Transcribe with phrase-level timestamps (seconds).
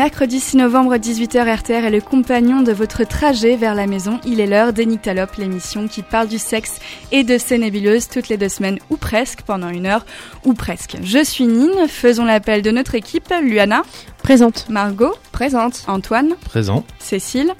[0.00, 4.18] Mercredi 6 novembre 18h RTR est le compagnon de votre trajet vers la maison.
[4.24, 6.78] Il est l'heure d'Enictalope, l'émission qui parle du sexe
[7.12, 10.06] et de ses nébuleuses toutes les deux semaines ou presque pendant une heure
[10.46, 10.96] ou presque.
[11.02, 13.28] Je suis Nine, faisons l'appel de notre équipe.
[13.42, 13.82] Luana.
[14.22, 14.70] Présente.
[14.70, 15.12] Margot.
[15.32, 15.84] Présente.
[15.86, 16.34] Antoine.
[16.46, 16.82] Présent.
[16.98, 17.52] Cécile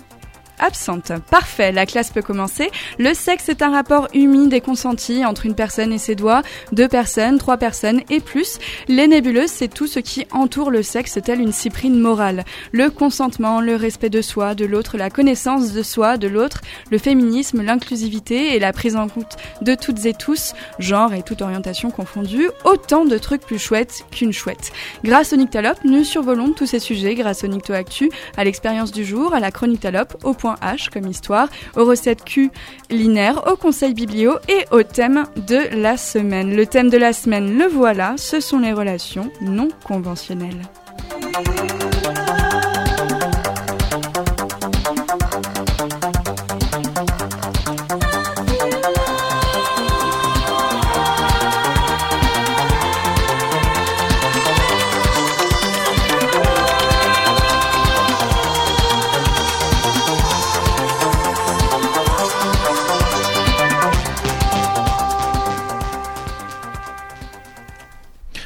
[0.60, 1.12] absente.
[1.30, 2.70] Parfait, la classe peut commencer.
[2.98, 6.42] Le sexe est un rapport humide et consenti entre une personne et ses doigts,
[6.72, 8.58] deux personnes, trois personnes et plus.
[8.88, 12.44] Les nébuleuses, c'est tout ce qui entoure le sexe, tel une cyprine morale.
[12.72, 16.98] Le consentement, le respect de soi, de l'autre, la connaissance de soi, de l'autre, le
[16.98, 21.90] féminisme, l'inclusivité et la prise en compte de toutes et tous, genre et toute orientation
[21.90, 24.72] confondue, autant de trucs plus chouettes qu'une chouette.
[25.04, 29.04] Grâce au Nyctalope, nous survolons tous ces sujets grâce au Nycto Actu, à l'expérience du
[29.04, 32.50] jour, à la chronique Talope, au point H comme histoire, aux recettes Q
[32.90, 36.54] linéaires, au conseil biblio et au thème de la semaine.
[36.54, 40.62] Le thème de la semaine, le voilà, ce sont les relations non conventionnelles.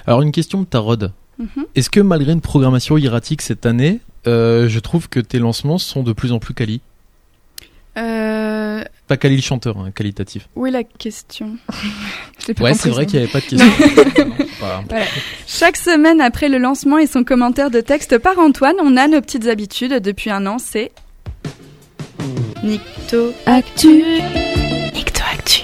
[0.06, 1.12] Alors une question de Tarod.
[1.38, 1.48] Mhm.
[1.74, 6.02] Est-ce que malgré une programmation hiératique cette année, euh, je trouve que tes lancements sont
[6.02, 6.80] de plus en plus quali?
[7.96, 10.48] Euh, Pas quali le chanteur, hein, qualitatif.
[10.56, 11.56] où est la question
[12.56, 13.66] pas Ouais, c'est vrai qu'il n'y avait pas de question.
[14.26, 15.04] Non, pas-
[15.46, 19.20] Chaque semaine après le lancement et son commentaire de texte par Antoine, on a nos
[19.20, 19.94] petites habitudes.
[20.00, 20.90] Depuis un an, c'est
[22.62, 24.02] Nicto Actu.
[24.94, 25.62] Nicto Actu.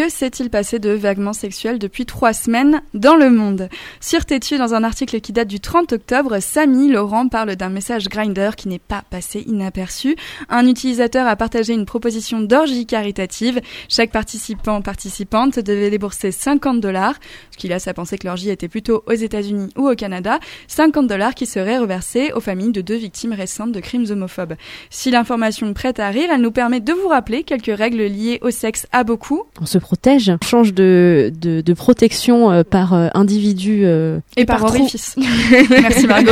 [0.00, 3.68] Que s'est-il passé de vaguement sexuel depuis trois semaines dans le monde?
[4.00, 8.08] Sur Tétu, dans un article qui date du 30 octobre, Samy Laurent parle d'un message
[8.08, 10.16] Grinder qui n'est pas passé inaperçu.
[10.48, 13.60] Un utilisateur a partagé une proposition d'orgie caritative.
[13.90, 17.16] Chaque participant participante devait débourser 50 dollars,
[17.50, 20.38] ce qui laisse à penser que l'orgie était plutôt aux États-Unis ou au Canada.
[20.68, 24.54] 50 dollars qui seraient reversés aux familles de deux victimes récentes de crimes homophobes.
[24.88, 28.50] Si l'information prête à rire, elle nous permet de vous rappeler quelques règles liées au
[28.50, 29.42] sexe à beaucoup
[29.90, 33.82] protège, on change de, de, de protection euh, par euh, individu.
[33.84, 35.16] euh, et par orifice.
[35.70, 36.30] Merci Margot.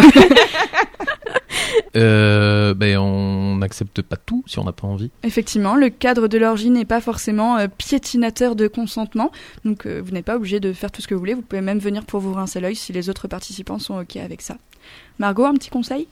[1.96, 5.10] Euh, ben on n'accepte pas tout si on n'a pas envie.
[5.24, 9.32] Effectivement, le cadre de l'orgie n'est pas forcément euh, piétinateur de consentement,
[9.64, 11.62] donc euh, vous n'êtes pas obligé de faire tout ce que vous voulez, vous pouvez
[11.62, 14.56] même venir pour vous rincer l'œil si les autres participants sont ok avec ça.
[15.18, 16.06] Margot, un petit conseil?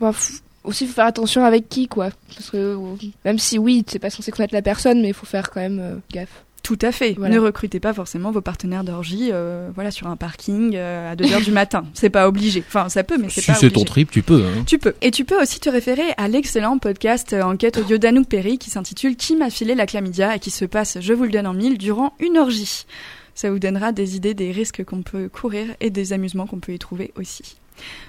[0.00, 2.08] Bah, f- aussi, faut faire attention avec qui, quoi.
[2.34, 2.78] Parce que euh,
[3.24, 5.78] même si oui, t'es pas censé connaître la personne, mais il faut faire quand même
[5.80, 6.44] euh, gaffe.
[6.68, 7.14] Tout à fait.
[7.16, 7.34] Voilà.
[7.34, 11.42] Ne recrutez pas forcément vos partenaires d'orgie euh, voilà, sur un parking euh, à 2h
[11.42, 11.86] du matin.
[11.94, 12.62] C'est pas obligé.
[12.68, 13.86] Enfin, ça peut, mais c'est Si pas c'est obligé.
[13.86, 14.44] ton trip, tu peux.
[14.44, 14.64] Hein.
[14.66, 14.92] Tu peux.
[15.00, 18.68] Et tu peux aussi te référer à l'excellent podcast euh, enquête audio d'Anouk Perry qui
[18.68, 21.54] s'intitule Qui m'a filé la chlamydia et qui se passe, je vous le donne en
[21.54, 22.84] mille, durant une orgie.
[23.34, 26.74] Ça vous donnera des idées des risques qu'on peut courir et des amusements qu'on peut
[26.74, 27.56] y trouver aussi.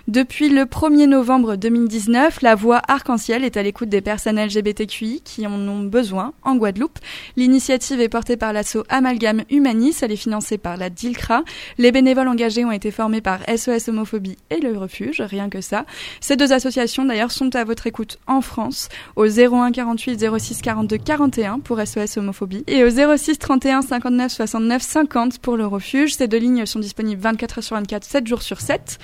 [0.08, 5.46] Depuis le 1er novembre 2019, la voix arc-en-ciel est à l'écoute des personnes LGBTQI qui
[5.46, 6.98] en ont besoin en Guadeloupe.
[7.36, 11.44] L'initiative est portée par l'asso Amalgame Humanis, elle est financée par la DILCRA.
[11.78, 15.86] Les bénévoles engagés ont été formés par SOS Homophobie et le Refuge, rien que ça.
[16.22, 20.98] Ces deux associations d'ailleurs sont à votre écoute en France au 01 48 06 42
[20.98, 26.16] 41 pour SOS Homophobie et au 06 31 59 69 50 pour le Refuge.
[26.16, 28.98] Ces deux lignes sont disponibles 24 heures sur 24, 7 jours sur 7.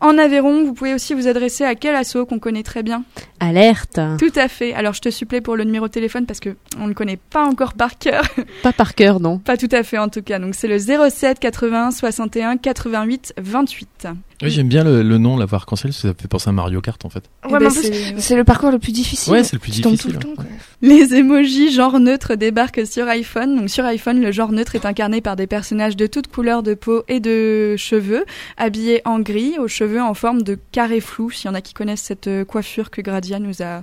[0.00, 3.02] En Aveyron, vous pouvez aussi vous adresser à quel asso qu'on connaît très bien
[3.40, 3.98] Alerte.
[4.18, 4.72] Tout à fait.
[4.74, 7.44] Alors je te supplée pour le numéro de téléphone parce que on ne connaît pas
[7.44, 8.24] encore par cœur.
[8.62, 9.38] Pas par cœur, non.
[9.38, 10.38] pas tout à fait en tout cas.
[10.38, 14.06] Donc c'est le 07 80 61 88 28.
[14.40, 17.04] Oui, j'aime bien le, le nom, la voix arc-en-ciel, ça fait penser à Mario Kart
[17.04, 17.24] en fait.
[17.44, 19.32] Eh Ouais, ben, mais en plus, c'est- le parcours le plus difficile.
[19.32, 20.12] Ouais, c'est le plus Tu difficile.
[20.12, 20.44] tout le temps, quoi.
[20.80, 23.56] Les emojis genre neutre débarquent sur iPhone.
[23.56, 26.74] Donc sur iPhone, le genre neutre est incarné par des personnages de toutes couleurs de
[26.74, 28.24] peau et de cheveux,
[28.56, 31.74] habillés en gris, aux cheveux en forme de carré flou, s'il y en a qui
[31.74, 33.82] connaissent cette euh, coiffure que Gradia nous a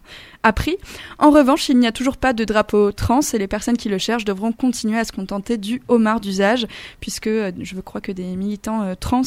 [1.20, 3.98] En revanche, il n'y a toujours pas de drapeau trans et les personnes qui le
[3.98, 6.68] cherchent devront continuer à se contenter du homard d'usage,
[7.00, 9.24] puisque euh, je crois que des militants euh, trans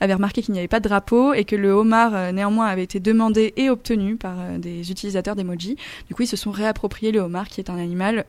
[0.00, 2.84] avaient remarqué qu'il n'y avait pas de drapeau et que le homard euh, néanmoins avait
[2.84, 5.76] été demandé et obtenu par des utilisateurs d'emoji.
[6.08, 8.24] Du coup, ils se sont réappropriés le homard, qui est un animal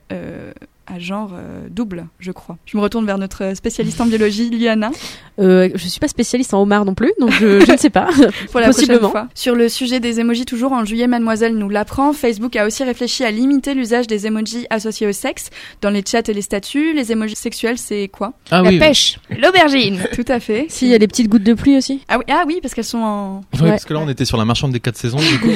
[0.88, 2.58] à genre euh, double, je crois.
[2.66, 4.92] Je me retourne vers notre spécialiste en biologie, Liana,
[5.40, 8.06] Euh, je suis pas spécialiste en homard non plus, donc je, je ne sais pas.
[8.52, 9.10] pour la prochaine Possiblement.
[9.10, 9.28] fois.
[9.34, 12.14] Sur le sujet des emojis, toujours en juillet, Mademoiselle nous l'apprend.
[12.14, 15.50] Facebook a aussi réfléchi à limiter l'usage des emojis associés au sexe
[15.82, 16.94] dans les chats et les statuts.
[16.94, 18.34] Les emojis sexuels, c'est quoi?
[18.52, 20.04] Ah La oui, pêche, l'aubergine.
[20.14, 20.68] Tout à fait.
[20.70, 22.02] Si, il y a les petites gouttes de pluie aussi.
[22.10, 23.38] Ah oui, ah oui, parce qu'elles sont en.
[23.60, 23.70] Ouais.
[23.72, 25.50] parce que là on était sur la marchande des quatre saisons du coup.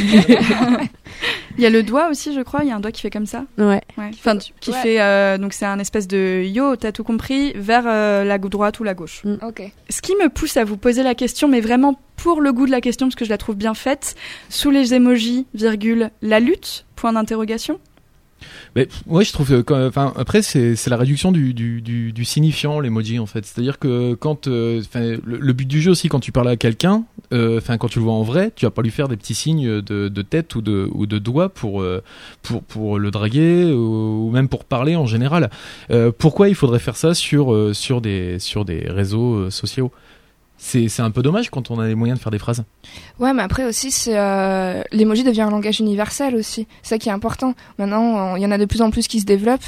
[1.58, 2.62] Il y a le doigt aussi, je crois.
[2.64, 3.46] Il y a un doigt qui fait comme ça.
[3.58, 3.82] Ouais.
[3.98, 4.10] Ouais.
[4.14, 4.78] Enfin, qui Ouais.
[4.82, 5.02] fait.
[5.02, 8.84] euh, donc c'est un espèce de yo, t'as tout compris, vers euh, la droite ou
[8.84, 9.24] la gauche.
[9.42, 9.62] Ok.
[9.90, 12.72] Ce qui me pousse à vous poser la question, mais vraiment pour le goût de
[12.72, 14.16] la question, parce que je la trouve bien faite,
[14.50, 17.80] sous les emojis, virgule, la lutte, point d'interrogation.
[18.76, 19.64] Mais ouais, je trouve.
[19.72, 23.44] Enfin, après, c'est c'est la réduction du, du, du, du signifiant, l'emoji en fait.
[23.46, 24.84] C'est-à-dire que quand, euh,
[25.26, 28.06] le but du jeu aussi, quand tu parles à quelqu'un, euh, enfin, quand tu le
[28.06, 31.18] vois en vrai, tu vas pas lui faire des petits signes de, tête ou de
[31.18, 32.04] doigt pour euh,
[32.42, 35.50] pour pour le draguer ou, même pour parler en général.
[35.92, 39.92] Euh, pourquoi il faudrait faire ça sur sur des sur des réseaux sociaux?
[40.60, 42.64] C'est un peu dommage quand on a les moyens de faire des phrases.
[43.20, 46.66] Ouais, mais après aussi, euh, devient un langage universel aussi.
[46.82, 47.54] C'est ça qui est important.
[47.78, 49.68] Maintenant, il y en a de plus en plus qui se développent.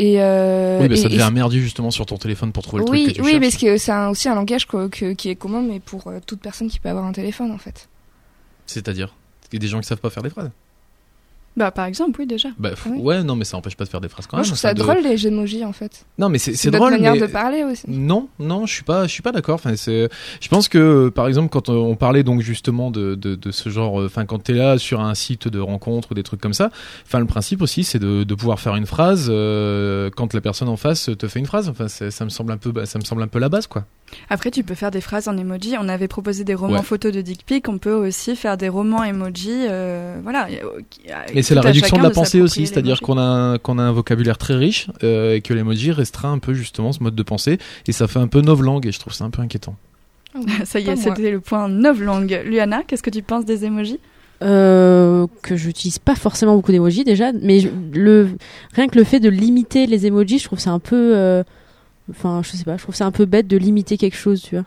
[0.00, 2.90] Et, euh, oui, mais ça devient un merdier justement sur ton téléphone pour trouver le
[2.90, 3.62] oui, truc que tu oui, cherches.
[3.64, 6.40] mais c'est un- aussi un langage que- que- qui est commun, mais pour euh, toute
[6.40, 7.88] personne qui peut avoir un téléphone, en fait.
[8.66, 9.14] C'est-à-dire?
[9.50, 10.50] Il y a des gens qui savent pas faire des phrases.
[11.58, 12.48] Bah, par exemple, oui, déjà.
[12.58, 12.98] Bah, f- Oui.
[13.00, 14.44] ouais, non, mais ça empêche pas de faire des phrases quand Moi, même.
[14.44, 16.04] je trouve ça de- drôle, les emojis, en fait.
[16.18, 16.92] Non, mais c'est c'est notre drôle.
[16.92, 17.20] manière mais...
[17.20, 17.82] de parler aussi.
[17.88, 19.56] Non, non, je suis pas, je suis pas d'accord.
[19.56, 20.08] Enfin, c'est,
[20.40, 24.00] je pense que, par exemple, quand on parlait donc justement de, de, de ce genre,
[24.00, 26.70] euh, enfin, quand t'es là sur un site de rencontre ou des trucs comme ça,
[27.06, 30.68] enfin, le principe aussi, c'est de, de pouvoir faire une phrase euh, quand la personne
[30.68, 31.68] en face te fait une phrase.
[31.68, 33.84] Enfin, c'est- ça me semble un peu, ça me semble un peu la base, quoi.
[34.30, 35.74] Après, tu peux faire des phrases en emoji.
[35.78, 36.82] On avait proposé des romans Ouais.
[36.82, 37.68] photos de dick pic.
[37.68, 39.66] On peut aussi faire des romans emoji.
[39.68, 40.46] euh, voilà.
[41.34, 44.38] Mais c'est la réduction de la pensée aussi, c'est-à-dire qu'on a, qu'on a un vocabulaire
[44.38, 47.92] très riche euh, et que l'emoji restreint un peu justement ce mode de pensée et
[47.92, 49.76] ça fait un peu novlangue et je trouve ça un peu inquiétant.
[50.64, 52.42] Ça y est, c'était le point novlangue.
[52.44, 53.98] Luana, qu'est-ce que tu penses des emojis?
[54.42, 58.28] Euh, que j'utilise pas forcément beaucoup d'emojis déjà, mais je- le
[58.74, 61.42] rien que le fait de limiter les emojis, je trouve c'est un peu, euh,
[62.10, 64.54] enfin je sais pas, je trouve c'est un peu bête de limiter quelque chose, tu
[64.54, 64.64] vois.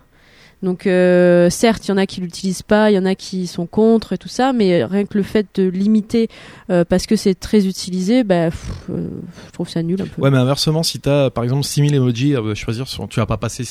[0.63, 3.47] Donc euh, certes, il y en a qui l'utilisent pas, il y en a qui
[3.47, 6.29] sont contre et tout ça, mais rien que le fait de limiter
[6.69, 9.07] euh, parce que c'est très utilisé, bah, pff, euh,
[9.47, 10.21] je trouve ça nul un peu.
[10.21, 13.63] Ouais, mais inversement, si t'as par exemple 6000 emojis à choisir, tu vas pas passer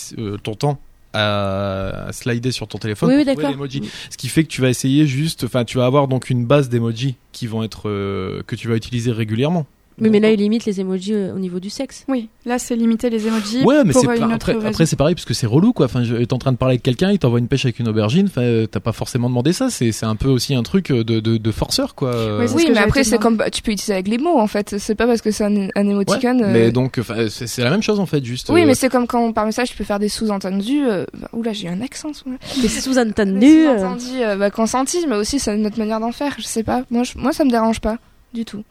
[0.43, 0.81] ton temps
[1.13, 3.83] à, slider sur ton téléphone Oui, pour.
[4.11, 6.69] Ce qui fait que tu vas essayer juste, enfin, tu vas avoir donc une base
[6.69, 9.67] d'emojis qui vont être euh, que tu vas utiliser régulièrement.
[10.01, 12.05] Oui, mais là il limite les emojis euh, au niveau du sexe.
[12.09, 14.97] Oui, là, c'est limiter les emojis Ouais, mais pour c'est euh, une autre après, c'est
[14.97, 15.87] pareil parce que c'est relou quoi.
[15.87, 17.89] Enfin, je- t'es en train de parler avec quelqu'un, il t'envoie une pêche avec une
[17.89, 18.27] aubergine.
[18.27, 19.69] Enfin, euh, t'as pas forcément demandé ça.
[19.69, 22.11] C'est c'est un peu aussi un truc de de, de forceur quoi.
[22.39, 24.17] Oui, c'est Oui, ce que mais après, c'est comme bah, tu peux utiliser avec les
[24.17, 24.79] mots, en fait.
[24.79, 26.43] C'est pas parce que c'est un, un Ouais, émoticône.
[26.45, 26.99] euh, mais donc
[27.29, 28.49] c'est c'est la même chose en fait, juste.
[28.49, 30.83] Oui, euh, mais c'est comme quand par message tu peux faire des sous-entendus.
[30.87, 32.15] euh, bah, oula, j'ai eu un accent.
[32.15, 32.63] ce moment-là.
[32.63, 33.39] Des sous-entendus.
[33.41, 36.37] Des euh, sous-entendus euh, bah, consentis, mais aussi c'est notre manière d'en faire.
[36.39, 36.85] Je sais pas.
[36.91, 37.99] Moi, je- moi, ça me dérange pas
[38.33, 38.63] du tout.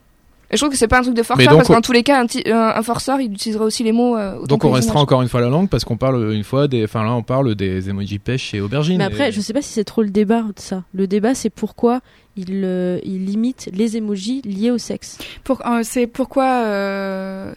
[0.52, 1.80] Et je trouve que c'est pas un truc de forceur donc, parce que on- dans
[1.80, 4.16] tous les cas, un, petit- un, un forceur, il utiliserait aussi les mots.
[4.16, 6.82] euh, Donc on restera encore une fois la langue parce qu'on parle une fois des,
[6.84, 8.98] enfin là on parle des emojis pêche et aubergine.
[8.98, 10.82] Mais après, Et- je sais pas si c'est trop le débat de ça.
[10.92, 12.00] Le débat, c'est pourquoi
[12.36, 15.18] il, euh, limite les emojis liés au sexe.
[15.44, 17.52] Pour, euh, c'est pourquoi, euh,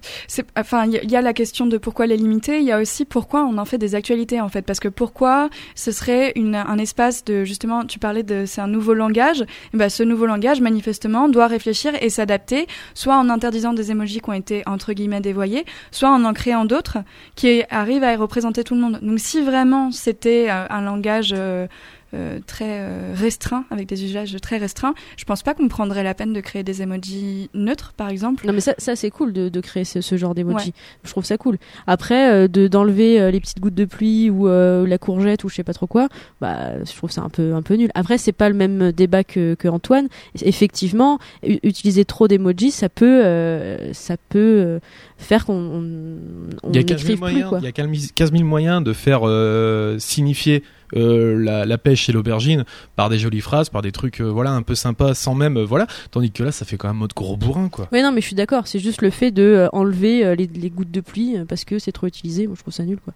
[0.57, 2.59] enfin, il y, a- y la question de pourquoi les limiter.
[2.59, 5.49] Il y a aussi pourquoi on en fait des actualités en fait, parce que pourquoi
[5.75, 9.41] ce serait un espace de justement, tu parlais de, c'est un nouveau langage.
[9.73, 14.19] Et ben, ce nouveau langage manifestement doit réfléchir et s'adapter, soit en interdisant des emojis
[14.21, 16.97] qui ont été entre guillemets dévoyés, soit en en créant d'autres
[17.35, 18.99] qui arrivent à représenter tout le monde.
[19.01, 21.33] Donc, si vraiment c'était un langage
[22.13, 26.13] euh, très euh, restreint, avec des usages très restreints, je pense pas qu'on prendrait la
[26.13, 28.45] peine de créer des emojis neutres, par exemple.
[28.45, 30.73] Non, mais ça, ça c'est cool de, de créer ce, ce genre d'emoji.
[31.03, 31.57] Je trouve ça cool.
[31.87, 35.49] Après, euh, de d'enlever euh, les petites gouttes de pluie ou euh, la courgette ou
[35.49, 36.07] je sais pas trop quoi,
[36.41, 37.89] bah, je trouve ça un peu un peu nul.
[37.95, 40.07] Après, c'est pas le même débat que, que Antoine.
[40.41, 44.79] Effectivement, utiliser trop d'emojis, ça peut euh, ça peut
[45.17, 47.59] faire qu'on on, on Il y a 15 000 n'écrive plus moyens, quoi.
[47.59, 50.63] il y a 15 000 moyens de faire euh, signifier
[50.95, 54.51] euh, la, la pêche et l'aubergine par des jolies phrases, par des trucs euh, voilà
[54.51, 55.87] un peu sympas, sans même euh, voilà.
[56.11, 57.87] Tandis que là, ça fait quand même mode gros bourrin quoi.
[57.91, 58.67] Oui, non, mais je suis d'accord.
[58.67, 61.65] C'est juste le fait de euh, enlever euh, les, les gouttes de pluie euh, parce
[61.65, 62.47] que c'est trop utilisé.
[62.47, 63.13] Moi, je trouve ça nul, quoi.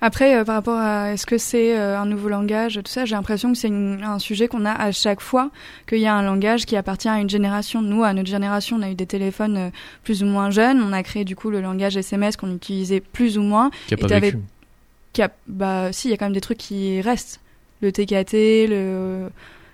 [0.00, 3.16] Après, euh, par rapport à est-ce que c'est euh, un nouveau langage, tout ça, j'ai
[3.16, 5.50] l'impression que c'est un sujet qu'on a à chaque fois,
[5.88, 7.82] qu'il y a un langage qui appartient à une génération.
[7.82, 9.70] Nous, à notre génération, on a eu des téléphones euh,
[10.04, 13.38] plus ou moins jeunes, on a créé du coup le langage SMS qu'on utilisait plus
[13.38, 13.70] ou moins.
[13.88, 14.06] Qui a Et pas
[15.22, 17.40] a, bah, si, il y a quand même des trucs qui restent.
[17.80, 19.28] Le TKT, le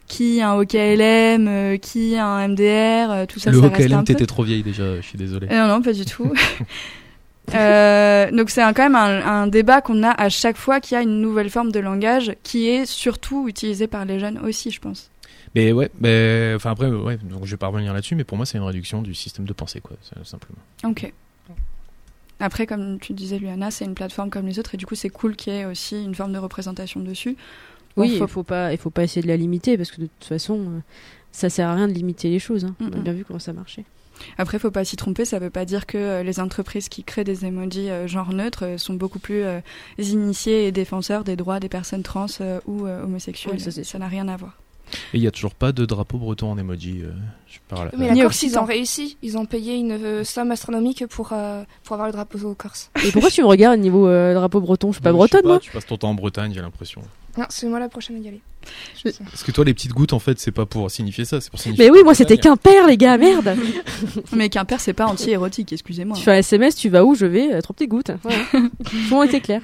[0.06, 4.42] qui un OKLM, euh, qui un MDR, euh, tout ça, le ça OKLM, t'étais trop
[4.42, 5.48] vieille déjà, je suis désolé.
[5.50, 6.32] Euh, Non, non, pas du tout.
[7.54, 10.98] Euh, donc c'est quand même un, un débat qu'on a à chaque fois qu'il y
[10.98, 14.80] a une nouvelle forme de langage qui est surtout utilisée par les jeunes aussi, je
[14.80, 15.10] pense.
[15.54, 18.46] Mais ouais, mais enfin après, ouais, donc je vais pas revenir là-dessus, mais pour moi
[18.46, 20.58] c'est une réduction du système de pensée, quoi, simplement.
[20.84, 21.12] Ok.
[22.40, 25.08] Après, comme tu disais, Luana, c'est une plateforme comme les autres et du coup c'est
[25.10, 27.36] cool qu'il y ait aussi une forme de représentation dessus.
[27.96, 30.06] Oui, il faut- faut pas, il faut pas essayer de la limiter parce que de
[30.06, 30.78] toute façon, euh,
[31.30, 32.64] ça sert à rien de limiter les choses.
[32.64, 32.74] hein.
[32.80, 33.84] On a bien vu comment ça marchait.
[34.38, 37.24] Après, faut pas s'y tromper, ça veut pas dire que euh, les entreprises qui créent
[37.24, 39.60] des emojis euh, genre neutres euh, sont beaucoup plus euh,
[39.98, 43.58] initiées et défenseurs des droits des personnes trans euh, ou homosexuelles.
[43.64, 44.56] Oui, ça n'a rien à voir.
[45.12, 47.00] Et il y a toujours pas de drapeau breton en emoji.
[47.02, 47.10] euh,
[47.48, 47.90] je parle.
[47.96, 49.16] Mais la Corse, ils ont réussi.
[49.22, 52.90] Ils ont payé une euh, somme astronomique pour, euh, pour avoir le drapeau au Corse.
[53.04, 54.88] Et pourquoi tu me regardes niveau euh, drapeau breton?
[54.90, 55.58] Je suis pas Je bretonne, moi.
[55.60, 57.00] Tu passes ton temps en Bretagne, j'ai l'impression.
[57.36, 58.40] Non, c'est moi la prochaine à y aller.
[59.04, 59.10] Je.
[59.10, 61.58] Parce que toi, les petites gouttes, en fait, c'est pas pour signifier ça, c'est pour
[61.60, 61.84] signifier.
[61.84, 63.56] Mais oui, moi c'était qu'un père, les gars, merde.
[64.32, 66.16] Mais Quimper, c'est pas anti-érotique, excusez-moi.
[66.16, 67.14] tu fais un SMS, tu vas où?
[67.14, 68.12] Je vais, trois petites gouttes.
[68.22, 68.38] Voilà.
[68.52, 68.60] Tout
[68.92, 69.60] le monde était clair.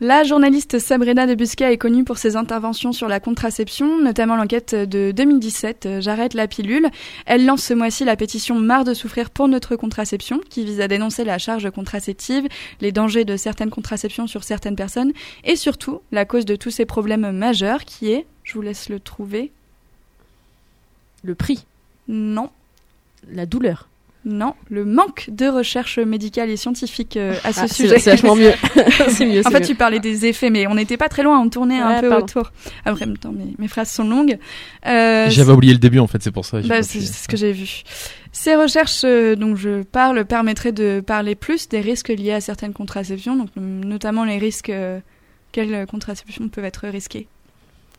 [0.00, 4.72] La journaliste Sabrina de Busquet est connue pour ses interventions sur la contraception, notamment l'enquête
[4.72, 6.86] de 2017 euh, J'arrête la pilule.
[7.26, 10.86] Elle lance ce mois-ci la pétition Marre de souffrir pour notre contraception, qui vise à
[10.86, 12.46] dénoncer la charge contraceptive,
[12.80, 15.12] les dangers de certaines contraceptions sur certaines personnes,
[15.42, 19.00] et surtout la cause de tous ces problèmes majeurs qui est, je vous laisse le
[19.00, 19.50] trouver,
[21.24, 21.66] Le prix,
[22.06, 22.50] non,
[23.28, 23.88] la douleur.
[24.28, 27.98] Non, le manque de recherche médicale et scientifique euh, à ce Ah, sujet.
[27.98, 28.52] c'est vachement mieux.
[29.00, 29.66] En fait, mieux.
[29.66, 32.08] tu parlais des effets, mais on n'était pas très loin, on tournait un Ouais, peu
[32.10, 32.24] pardon.
[32.24, 32.52] autour.
[32.84, 34.38] Après, même temps, mes, mes phrases sont longues.
[34.86, 36.60] Euh, J'avais oublié le début, en fait, c'est pour ça.
[36.60, 37.82] bah, c'est ce que j'ai vu.
[38.32, 42.72] Ces recherches euh, dont je parle permettraient de parler plus des risques liés à certaines
[42.74, 44.70] contraceptions, donc euh, notamment les risques.
[44.70, 45.00] euh,
[45.50, 47.26] quelles contraceptions peuvent être risquées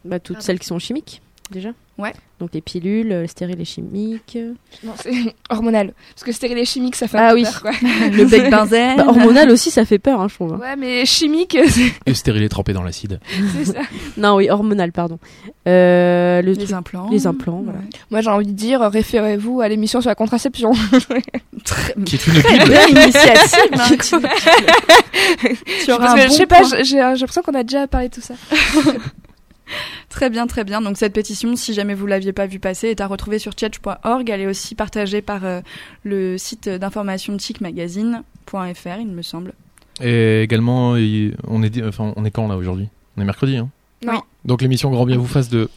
[0.06, 1.22] Bah, toutes celles qui sont chimiques,
[1.52, 1.70] déjà.
[1.98, 2.14] Ouais.
[2.40, 4.38] Donc les pilules, euh, les stériles et chimiques.
[4.38, 4.54] euh,
[4.86, 5.12] Non, c'est
[5.50, 5.94] hormonal.
[6.16, 7.44] Parce que stérile et chimique, ça fait Ah un peu oui.
[7.44, 7.72] peur, quoi.
[8.12, 10.54] Le bec benzène Bah, hormonal aussi, ça fait peur, hein, je trouve.
[10.54, 10.60] hein.
[10.62, 13.20] Ouais, mais chimique, c'est Et stérilet trempé dans l'acide.
[13.58, 13.82] c'est ça.
[14.16, 15.20] Non, oui, hormonal, pardon.
[15.68, 17.10] Euh, le Les truc- implants.
[17.12, 17.80] les implants, voilà.
[17.80, 17.86] Ouais.
[18.12, 20.72] Moi, j'ai envie de dire, référez-vous à l'émission sur la contraception.
[21.66, 22.34] Très, Qui est une
[22.70, 23.60] belle initiative.
[23.74, 23.90] hein.
[25.84, 28.08] tu auras Parce un que, bon je sais pas, j'ai l'impression qu'on a déjà parlé
[28.08, 28.36] de tout ça.
[30.10, 30.82] Très bien, très bien.
[30.82, 34.30] Donc cette pétition, si jamais vous l'aviez pas vue passer, est à retrouver sur change.org.
[34.30, 35.62] Elle est aussi partagée par euh,
[36.04, 39.54] le site d'information chic-magazine.fr, il me semble.
[40.02, 40.92] Et également,
[41.48, 42.88] on est, enfin, on est quand là aujourd'hui?
[43.18, 43.70] On est mercredi, hein?
[44.06, 44.16] Oui.
[44.46, 45.70] Donc l'émission Grand Bien vous fasse de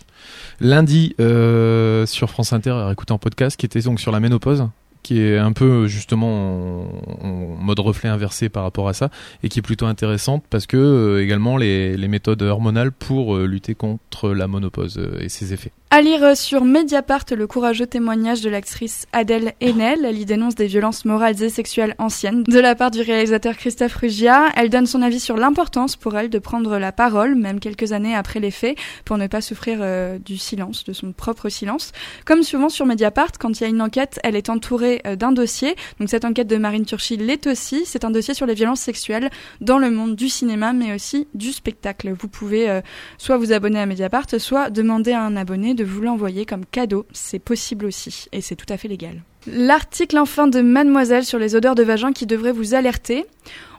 [0.60, 4.68] lundi euh, sur France Inter à écouter en podcast, qui était donc sur la ménopause,
[5.02, 6.82] qui est un peu justement
[7.22, 9.10] en, en mode reflet inversé par rapport à ça,
[9.42, 13.46] et qui est plutôt intéressante parce que euh, également les, les méthodes hormonales pour euh,
[13.46, 15.72] lutter contre la monopause euh, et ses effets.
[15.90, 20.06] À lire sur Mediapart le courageux témoignage de l'actrice Adèle Haenel.
[20.06, 22.44] Elle y dénonce des violences morales et sexuelles anciennes.
[22.44, 26.30] De la part du réalisateur Christophe Rugia, elle donne son avis sur l'importance pour elle
[26.30, 30.18] de prendre la parole, même quelques années après les faits, pour ne pas souffrir euh,
[30.18, 31.92] du silence, de son propre silence.
[32.24, 35.32] Comme souvent sur Mediapart, quand il y a une enquête, elle est entourée euh, d'un
[35.32, 35.74] dossier.
[35.98, 37.82] Donc cette enquête de Marine Turchi l'est aussi.
[37.86, 39.30] C'est un dossier sur les violences sexuelles
[39.60, 42.12] dans le monde du cinéma, mais aussi du spectacle.
[42.12, 42.80] Vous pouvez euh,
[43.18, 47.06] soit vous abonner à Mediapart, soit demander à un abonné de vous l'envoyer comme cadeau.
[47.12, 49.22] C'est possible aussi, et c'est tout à fait légal.
[49.46, 53.26] L'article enfin de Mademoiselle sur les odeurs de vagin qui devrait vous alerter.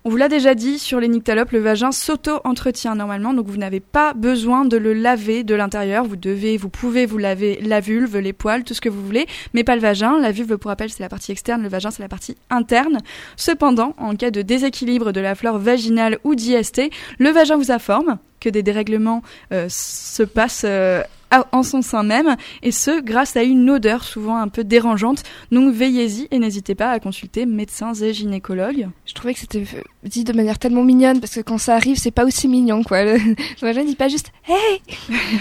[0.06, 3.80] On vous l'a déjà dit, sur les nyctalopes, le vagin s'auto-entretient normalement, donc vous n'avez
[3.80, 6.04] pas besoin de le laver de l'intérieur.
[6.04, 9.26] Vous devez, vous pouvez vous laver la vulve, les poils, tout ce que vous voulez,
[9.54, 10.20] mais pas le vagin.
[10.20, 12.98] La vulve, pour rappel, c'est la partie externe, le vagin, c'est la partie interne.
[13.38, 16.82] Cependant, en cas de déséquilibre de la flore vaginale ou d'IST,
[17.20, 19.22] le vagin vous informe que des dérèglements
[19.54, 21.02] euh, se passent euh,
[21.52, 25.24] en son sein même, et ce, grâce à une odeur souvent un peu dérangeante.
[25.52, 28.90] Donc veillez-y et n'hésitez pas à consulter médecins et gynécologues.
[29.06, 29.64] Je trouvais que c'était
[30.04, 33.04] dit de manière tellement mignonne parce que quand ça arrive, c'est pas aussi mignon quoi.
[33.04, 33.18] Le...
[33.18, 34.82] Je ne dis pas juste Hey,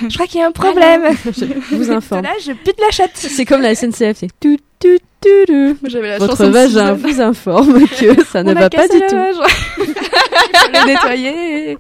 [0.09, 1.15] je crois qu'il y a un problème.
[1.25, 2.23] Je vous informe.
[2.23, 3.13] Là, je pute la chatte.
[3.15, 5.77] C'est comme la SNCF, c'est tout, tout, tout, tout.
[5.85, 9.07] J'avais la Votre vagin vous informe que ça ne On a va pas cassé du
[9.07, 9.17] tout.
[9.17, 9.47] vagin.
[9.79, 11.79] Il faut le nettoyer.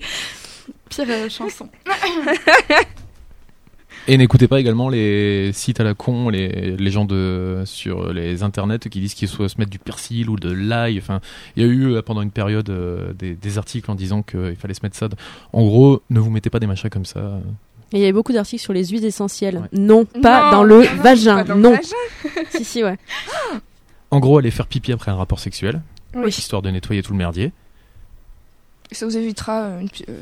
[0.90, 1.68] Pire euh, chanson.
[4.08, 8.42] Et n'écoutez pas également les sites à la con, les, les gens de sur les
[8.42, 10.98] internets qui disent qu'il faut se mettre du persil ou de l'ail.
[10.98, 11.20] Enfin,
[11.56, 14.56] il y a eu euh, pendant une période euh, des, des articles en disant qu'il
[14.56, 15.08] fallait se mettre ça.
[15.08, 15.14] de-
[15.52, 17.38] En gros, ne vous mettez pas des machins comme ça.
[17.92, 19.58] Et il y avait beaucoup d'articles sur les huiles essentielles.
[19.58, 19.68] Ouais.
[19.78, 21.36] Non, pas Non, dans le non, vagin.
[21.36, 21.70] pas dans le non.
[21.70, 22.42] vagin.
[22.50, 22.98] si, si, ouais.
[24.10, 25.80] En gros, aller faire pipi après un rapport sexuel,
[26.14, 26.28] Oui.
[26.30, 27.52] histoire de nettoyer tout le merdier.
[28.90, 30.20] Ça vous évitera euh, une euh,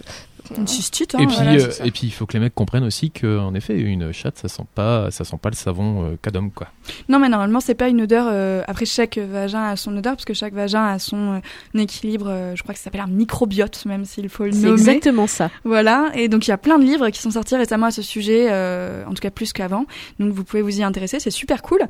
[0.56, 2.54] Une cystite, hein, et puis, voilà, euh, c'est et puis, il faut que les mecs
[2.54, 6.04] comprennent aussi que, en effet, une chatte, ça sent pas, ça sent pas le savon
[6.04, 6.68] euh, cadom, quoi.
[7.08, 8.26] Non, mais normalement, c'est pas une odeur.
[8.30, 11.40] euh, Après, chaque vagin a son odeur, parce que chaque vagin a son
[11.74, 12.26] euh, équilibre.
[12.28, 14.72] euh, je crois que ça s'appelle un microbiote, même s'il faut le C'est nommer.
[14.72, 15.50] exactement ça.
[15.64, 16.10] Voilà.
[16.14, 18.48] Et donc, il y a plein de livres qui sont sortis récemment à ce sujet,
[18.50, 19.84] euh, en tout cas plus qu'avant.
[20.18, 21.20] Donc, vous pouvez vous y intéresser.
[21.20, 21.80] C'est super cool.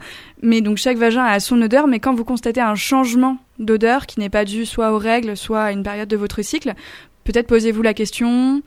[0.43, 1.87] Mais donc, chaque vagin a son odeur.
[1.87, 5.63] Mais quand vous constatez un changement d'odeur qui n'est pas dû soit aux règles, soit
[5.65, 6.73] à une période de votre cycle,
[7.25, 8.63] peut-être posez-vous la question.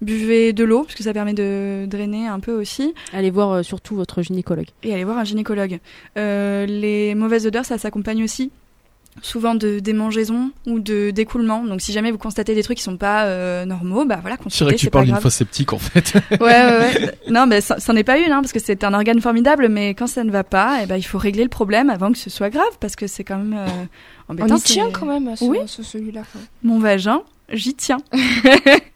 [0.00, 2.94] Buvez de l'eau, parce que ça permet de drainer un peu aussi.
[3.12, 4.68] Allez voir euh, surtout votre gynécologue.
[4.84, 5.80] et aller voir un gynécologue.
[6.16, 8.52] Euh, les mauvaises odeurs, ça s'accompagne aussi
[9.20, 11.64] souvent de démangeaisons ou de d'écoulements.
[11.64, 14.62] Donc si jamais vous constatez des trucs qui sont pas euh, normaux, bah voilà, C'est
[14.62, 15.22] vrai consultez, que tu c'est pas parles d'une grave.
[15.24, 16.12] fosse septique, en fait.
[16.30, 17.14] Ouais, ouais, ouais.
[17.28, 19.94] non, mais ça- c'en est pas une, hein, parce que c'est un organe formidable, mais
[19.94, 22.30] quand ça ne va pas, eh ben il faut régler le problème avant que ce
[22.30, 23.66] soit grave, parce que c'est quand même euh,
[24.28, 24.54] On embêtant.
[24.54, 25.58] y tient quand même à ce, Oui.
[25.66, 26.22] ce- celui-là.
[26.62, 27.98] Mon vagin, j'y tiens.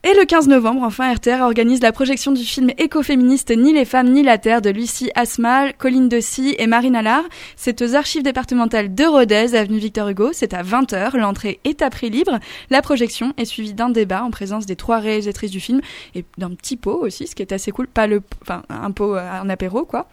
[0.04, 4.11] Et le 15 novembre, enfin, RTR organise la projection du film écoféministe Ni les femmes
[4.11, 7.23] ni la terre de Lucie Asmal, Colline Dessy et Marine Allard.
[7.54, 10.30] C'est aux archives départementales de Rodez, avenue Victor Hugo.
[10.32, 11.16] C'est à 20h.
[11.16, 12.40] L'entrée est à prix libre.
[12.68, 15.80] La projection est suivie d'un débat en présence des trois réalisatrices du film
[16.16, 17.87] et d'un petit pot aussi, ce qui est assez cool.
[17.87, 20.09] Pas le, enfin, un pot, euh, un apéro, quoi.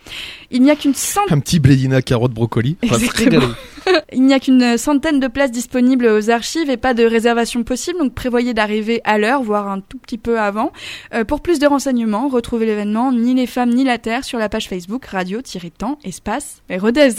[0.51, 2.77] Il n'y a qu'une centaine Un petit blédina carotte brocoli.
[2.83, 3.41] Exactement.
[4.13, 7.97] il n'y a qu'une centaine de places disponibles aux archives et pas de réservation possible,
[7.97, 10.71] donc prévoyez d'arriver à l'heure, voire un tout petit peu avant.
[11.15, 14.49] Euh, pour plus de renseignements, retrouvez l'événement Ni les femmes ni la terre sur la
[14.49, 17.15] page Facebook radio-temps espace et Rodez.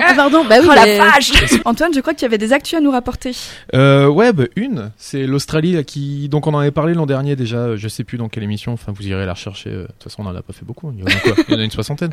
[0.00, 0.68] Ah pardon, bah oui.
[0.70, 1.32] oh mais- la vache
[1.64, 3.32] Antoine, je crois que tu avais des actus à nous rapporter.
[3.74, 7.74] Euh, ouais, bah, une, c'est l'Australie qui, donc on en avait parlé l'an dernier déjà.
[7.74, 8.72] Je sais plus dans quelle émission.
[8.72, 9.70] Enfin, vous irez la rechercher.
[9.70, 10.92] euh, De toute façon, on en a pas fait beaucoup.
[10.94, 12.12] Il y en a quoi Il y en a une soixantaine.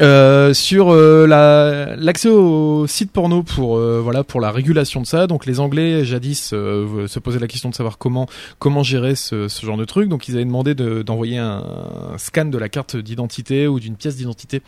[0.00, 5.06] Euh, sur euh, la- l'accès au site porno pour euh, voilà pour la régulation de
[5.06, 5.28] ça.
[5.28, 8.26] Donc les Anglais jadis se posaient la question de savoir comment
[8.58, 10.08] comment gérer ce, genre de truc.
[10.08, 11.62] Donc ils avaient demandé de- d'envoyer un,
[12.12, 14.62] un scan de la carte d'identité ou d'une pièce d'identité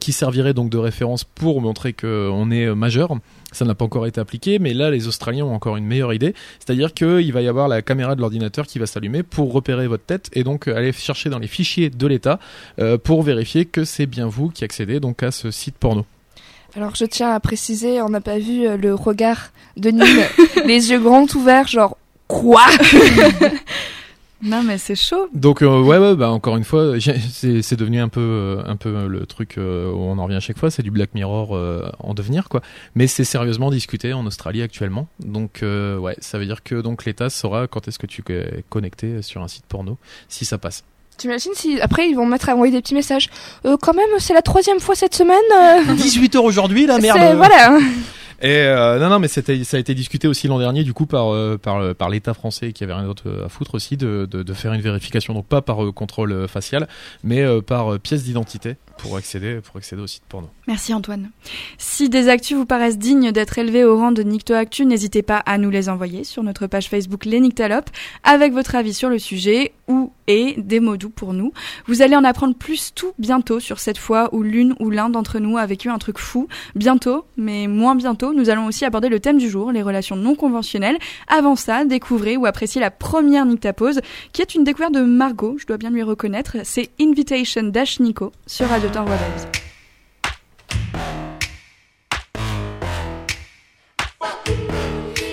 [0.00, 3.10] qui servirait donc de référence pour montrer que on est majeur
[3.56, 6.34] ça n'a pas encore été appliqué, mais là, les Australiens ont encore une meilleure idée.
[6.58, 10.04] C'est-à-dire qu'il va y avoir la caméra de l'ordinateur qui va s'allumer pour repérer votre
[10.04, 12.38] tête et donc aller chercher dans les fichiers de l'État
[12.78, 16.04] euh, pour vérifier que c'est bien vous qui accédez donc à ce site porno.
[16.76, 20.26] Alors je tiens à préciser, on n'a pas vu euh, le regard de Nîmes,
[20.66, 21.96] les yeux grands ouverts, genre
[22.28, 22.64] quoi?
[24.46, 25.28] Non mais c'est chaud.
[25.34, 26.94] Donc euh, ouais, ouais, bah encore une fois,
[27.32, 30.36] c'est c'est devenu un peu, euh, un peu le truc euh, où on en revient
[30.36, 32.60] à chaque fois, c'est du Black Mirror euh, en devenir quoi.
[32.94, 35.08] Mais c'est sérieusement discuté en Australie actuellement.
[35.20, 38.64] Donc euh, ouais, ça veut dire que donc l'État saura quand est-ce que tu es
[38.68, 40.84] connecté sur un site porno si ça passe.
[41.16, 43.30] T'imagines si après ils vont mettre à envoyer des petits messages.
[43.64, 45.36] Euh, quand même, c'est la troisième fois cette semaine.
[45.88, 47.78] euh, 18 heures aujourd'hui, la c'est- Voilà.
[48.42, 51.32] Et euh, non, non, mais ça a été discuté aussi l'an dernier, du coup, par
[51.32, 54.54] euh, par euh, par l'État français qui avait rien d'autre à foutre aussi de, de,
[54.54, 56.86] faire une vérification, donc pas par euh, contrôle euh, facial,
[57.24, 60.48] mais euh, par euh, pièce d'identité pour accéder pour accéder au site porno.
[60.66, 61.30] Merci Antoine.
[61.78, 65.38] Si des actus vous paraissent dignes d'être élevés au rang de Nicto Actu, n'hésitez pas
[65.38, 67.90] à nous les envoyer sur notre page Facebook Les Nictalopes
[68.24, 71.52] avec votre avis sur le sujet ou et des mots doux pour nous.
[71.86, 75.38] Vous allez en apprendre plus tout bientôt sur cette fois où l'une ou l'un d'entre
[75.38, 76.48] nous a vécu un truc fou.
[76.74, 80.34] Bientôt, mais moins bientôt, nous allons aussi aborder le thème du jour, les relations non
[80.34, 80.98] conventionnelles.
[81.28, 84.00] Avant ça, découvrez ou appréciez la première Nictapause,
[84.32, 86.56] qui est une découverte de Margot, je dois bien lui reconnaître.
[86.64, 89.46] C'est Invitation Dash Nico sur Radio Temps Rodez.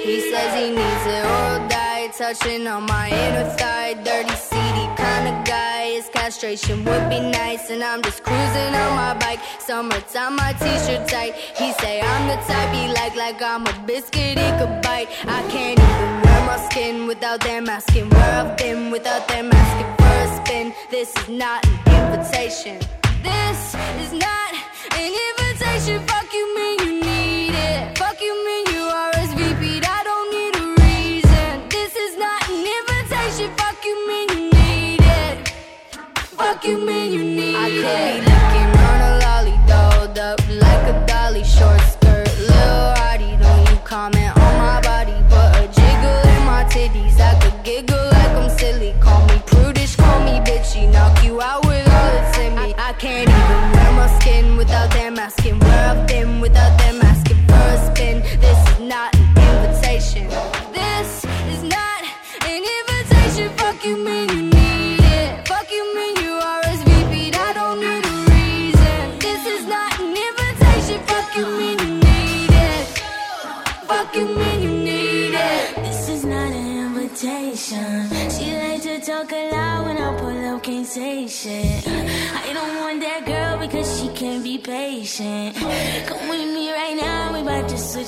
[0.03, 3.93] He says he needs it all day, touching on my inner thigh.
[4.03, 5.91] Dirty, seedy kind of guy.
[5.95, 9.39] His castration would be nice, and I'm just cruising on my bike.
[9.59, 11.33] Summertime, my t-shirt tight.
[11.35, 15.09] He say I'm the type he like, like I'm a biscuit he could bite.
[15.25, 19.89] I can't even wear my skin without them asking where I've been, without them asking
[19.97, 20.73] for a spin.
[20.89, 22.79] This is not an invitation.
[23.23, 24.53] This is not
[24.99, 26.22] an invitation.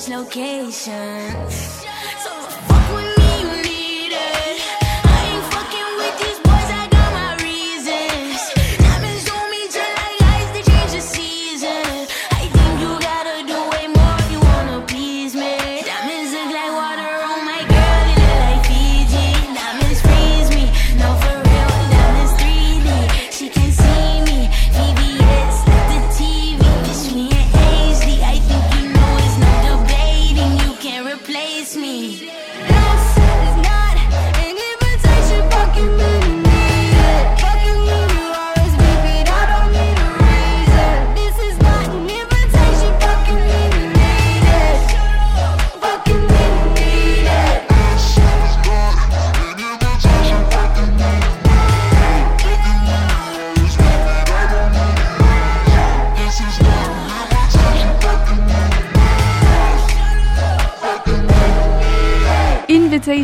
[0.08, 1.65] location.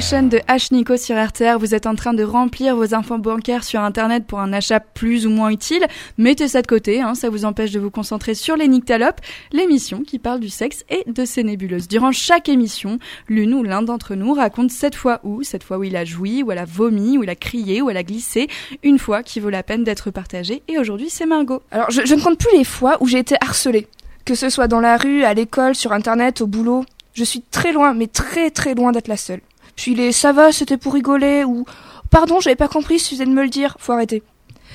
[0.03, 0.75] Invitation de H.
[0.75, 1.59] Nico sur RTR.
[1.61, 5.29] Vous êtes en train de remplir vos infos bancaires sur Internet pour un achat plus
[5.29, 5.87] ou moins utile.
[6.19, 9.21] Mettez ça de côté, hein, ça vous empêche de vous concentrer sur les Nyctalopes,
[9.53, 11.87] l'émission qui parle du sexe et de ses nébuleuses.
[11.87, 15.85] Durant chaque émission, l'une ou l'un d'entre nous raconte cette fois où, cette fois où
[15.85, 18.49] il a joui, où elle a vomi, où il a crié, où elle a glissé,
[18.83, 20.65] une fois qui vaut la peine d'être partagée.
[20.67, 21.63] Et aujourd'hui, c'est Margot.
[21.71, 23.87] Alors, je ne compte plus les fois où j'ai été harcelée.
[24.25, 26.85] Que ce soit dans la rue, à l'école, sur internet, au boulot.
[27.15, 29.41] Je suis très loin, mais très très loin d'être la seule.
[29.83, 31.65] Puis les ça va, c'était pour rigoler, ou
[32.09, 34.23] pardon, j'avais pas compris, suffisait de me le dire, faut arrêter.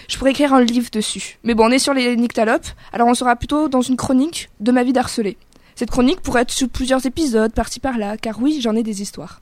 [0.10, 1.40] Je pourrais écrire un livre dessus.
[1.44, 4.74] Mais bon, on est sur les nyctalopes, alors on sera plutôt dans une chronique de
[4.74, 5.38] ma vie d'harcelée.
[5.76, 9.40] Cette chronique pourrait être sur plusieurs épisodes, par-ci par-là, car oui, j'en ai des histoires.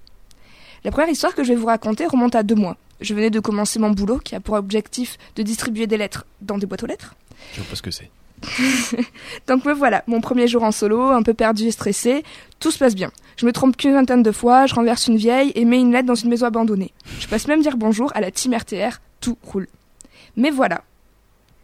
[0.84, 2.78] La première histoire que je vais vous raconter remonte à deux mois.
[3.02, 6.60] Je venais de commencer mon boulot, qui a pour objectif de distribuer des lettres dans
[6.60, 7.16] des boîtes aux lettres.
[7.54, 8.12] Je vois pas ce que c'est.
[9.48, 12.24] Donc me voilà, mon premier jour en solo, un peu perdu et stressé,
[12.60, 13.12] tout se passe bien.
[13.38, 16.08] Je me trompe qu'une vingtaine de fois, je renverse une vieille et mets une lettre
[16.08, 16.94] dans une maison abandonnée.
[17.20, 19.68] Je passe même dire bonjour à la team RTR, tout roule.
[20.36, 20.84] Mais voilà.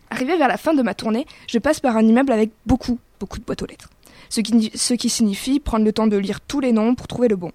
[0.10, 3.40] Arrivé vers la fin de ma tournée, je passe par un immeuble avec beaucoup, beaucoup
[3.40, 3.90] de boîtes aux lettres.
[4.30, 7.28] Ce qui, ce qui signifie prendre le temps de lire tous les noms pour trouver
[7.28, 7.52] le bon.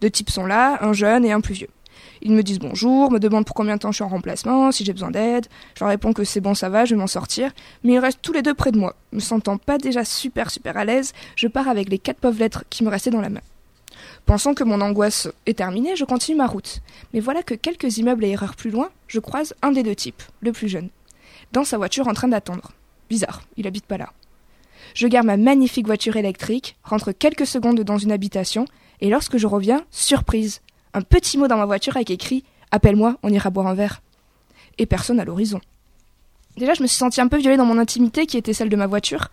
[0.00, 1.68] Deux types sont là, un jeune et un plus vieux.
[2.26, 4.84] Ils me disent bonjour, me demandent pour combien de temps je suis en remplacement, si
[4.84, 5.46] j'ai besoin d'aide.
[5.76, 7.52] Je leur réponds que c'est bon, ça va, je vais m'en sortir.
[7.84, 8.96] Mais ils restent tous les deux près de moi.
[9.12, 12.64] Me sentant pas déjà super super à l'aise, je pars avec les quatre pauvres lettres
[12.68, 13.42] qui me restaient dans la main.
[14.24, 16.80] Pensant que mon angoisse est terminée, je continue ma route.
[17.14, 20.24] Mais voilà que quelques immeubles et erreurs plus loin, je croise un des deux types,
[20.40, 20.88] le plus jeune,
[21.52, 22.72] dans sa voiture en train d'attendre.
[23.08, 24.12] Bizarre, il habite pas là.
[24.94, 28.64] Je gare ma magnifique voiture électrique, rentre quelques secondes dans une habitation,
[29.00, 30.60] et lorsque je reviens, surprise,
[30.96, 34.02] un petit mot dans ma voiture avec écrit Appelle-moi, on ira boire un verre.
[34.78, 35.60] Et personne à l'horizon.
[36.56, 38.76] Déjà, je me suis sentie un peu violée dans mon intimité qui était celle de
[38.76, 39.28] ma voiture.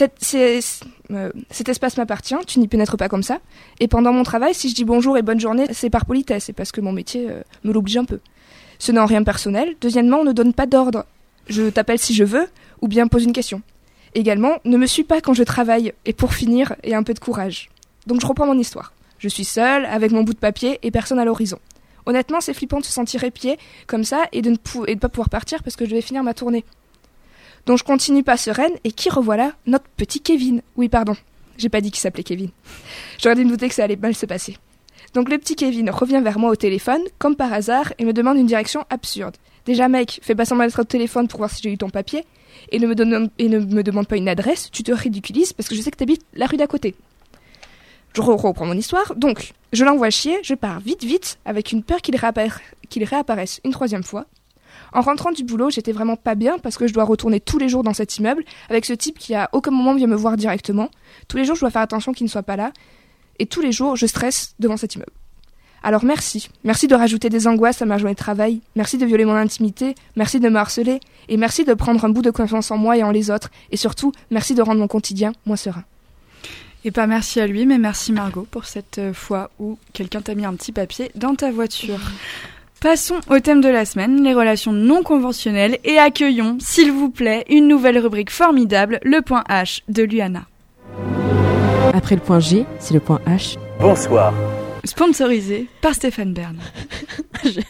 [0.00, 0.60] Euh,
[1.50, 3.40] cet espace m'appartient, tu n'y pénètres pas comme ça.
[3.78, 6.52] Et pendant mon travail, si je dis bonjour et bonne journée, c'est par politesse, et
[6.54, 8.20] parce que mon métier euh, me l'oblige un peu.
[8.78, 9.76] Ce n'est en rien personnel.
[9.82, 11.04] Deuxièmement, on ne donne pas d'ordre.
[11.48, 12.48] Je t'appelle si je veux,
[12.80, 13.60] ou bien pose une question.
[14.14, 17.18] Également, ne me suis pas quand je travaille, et pour finir, et un peu de
[17.18, 17.68] courage.
[18.06, 18.94] Donc je reprends mon histoire.
[19.20, 21.58] Je suis seule, avec mon bout de papier, et personne à l'horizon.
[22.06, 25.62] Honnêtement, c'est flippant de se sentir épié comme ça et de ne pas pouvoir partir
[25.62, 26.64] parce que je vais finir ma tournée.
[27.66, 30.62] Donc je continue pas sereine et qui revoilà Notre petit Kevin.
[30.76, 31.14] Oui, pardon.
[31.58, 32.48] J'ai pas dit qu'il s'appelait Kevin.
[33.18, 34.56] J'aurais dû me douter que ça allait mal se passer.
[35.12, 38.38] Donc le petit Kevin revient vers moi au téléphone, comme par hasard, et me demande
[38.38, 39.36] une direction absurde.
[39.66, 42.24] Déjà, mec, fais pas semblant d'être au téléphone pour voir si j'ai eu ton papier,
[42.70, 45.74] et ne me, et ne me demande pas une adresse, tu te ridiculises parce que
[45.74, 46.94] je sais que t'habites la rue d'à côté.
[48.14, 49.14] Je re- reprends mon histoire.
[49.16, 52.16] Donc, je l'envoie chier, je pars vite, vite, avec une peur qu'il
[53.04, 54.26] réapparaisse une troisième fois.
[54.92, 57.68] En rentrant du boulot, j'étais vraiment pas bien parce que je dois retourner tous les
[57.68, 60.88] jours dans cet immeuble avec ce type qui à aucun moment vient me voir directement.
[61.28, 62.72] Tous les jours, je dois faire attention qu'il ne soit pas là.
[63.38, 65.12] Et tous les jours, je stresse devant cet immeuble.
[65.82, 66.48] Alors merci.
[66.64, 68.60] Merci de rajouter des angoisses à ma journée de travail.
[68.74, 69.94] Merci de violer mon intimité.
[70.16, 70.98] Merci de me harceler.
[71.28, 73.50] Et merci de prendre un bout de confiance en moi et en les autres.
[73.70, 75.84] Et surtout, merci de rendre mon quotidien moins serein.
[76.84, 80.34] Et pas merci à lui, mais merci Margot pour cette euh, fois où quelqu'un t'a
[80.34, 82.00] mis un petit papier dans ta voiture.
[82.80, 87.44] Passons au thème de la semaine, les relations non conventionnelles, et accueillons, s'il vous plaît,
[87.50, 90.44] une nouvelle rubrique formidable, le point H de Luana.
[91.92, 93.58] Après le point G, c'est le point H.
[93.78, 94.32] Bonsoir.
[94.84, 96.56] Sponsorisé par Stéphane Bern.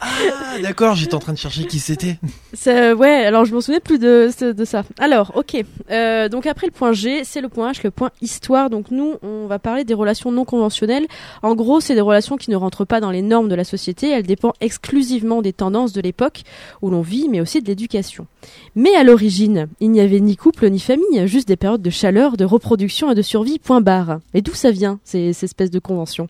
[0.00, 2.18] Ah, d'accord, j'étais en train de chercher qui c'était.
[2.54, 4.82] Ça- ouais, alors je m'en souvenais plus de, de, de ça.
[4.98, 5.64] Alors, ok.
[5.92, 8.68] Euh, donc après le point G, c'est le point H, le point histoire.
[8.68, 11.06] Donc nous, on va parler des relations non conventionnelles.
[11.42, 14.10] En gros, c'est des relations qui ne rentrent pas dans les normes de la société.
[14.10, 16.42] Elles dépendent exclusivement des tendances de l'époque
[16.82, 18.26] où l'on vit, mais aussi de l'éducation.
[18.74, 22.36] Mais à l'origine, il n'y avait ni couple ni famille, juste des périodes de chaleur,
[22.36, 24.18] de reproduction et de survie, point barre.
[24.34, 26.28] Et d'où ça vient, ces, ces espèces de conventions?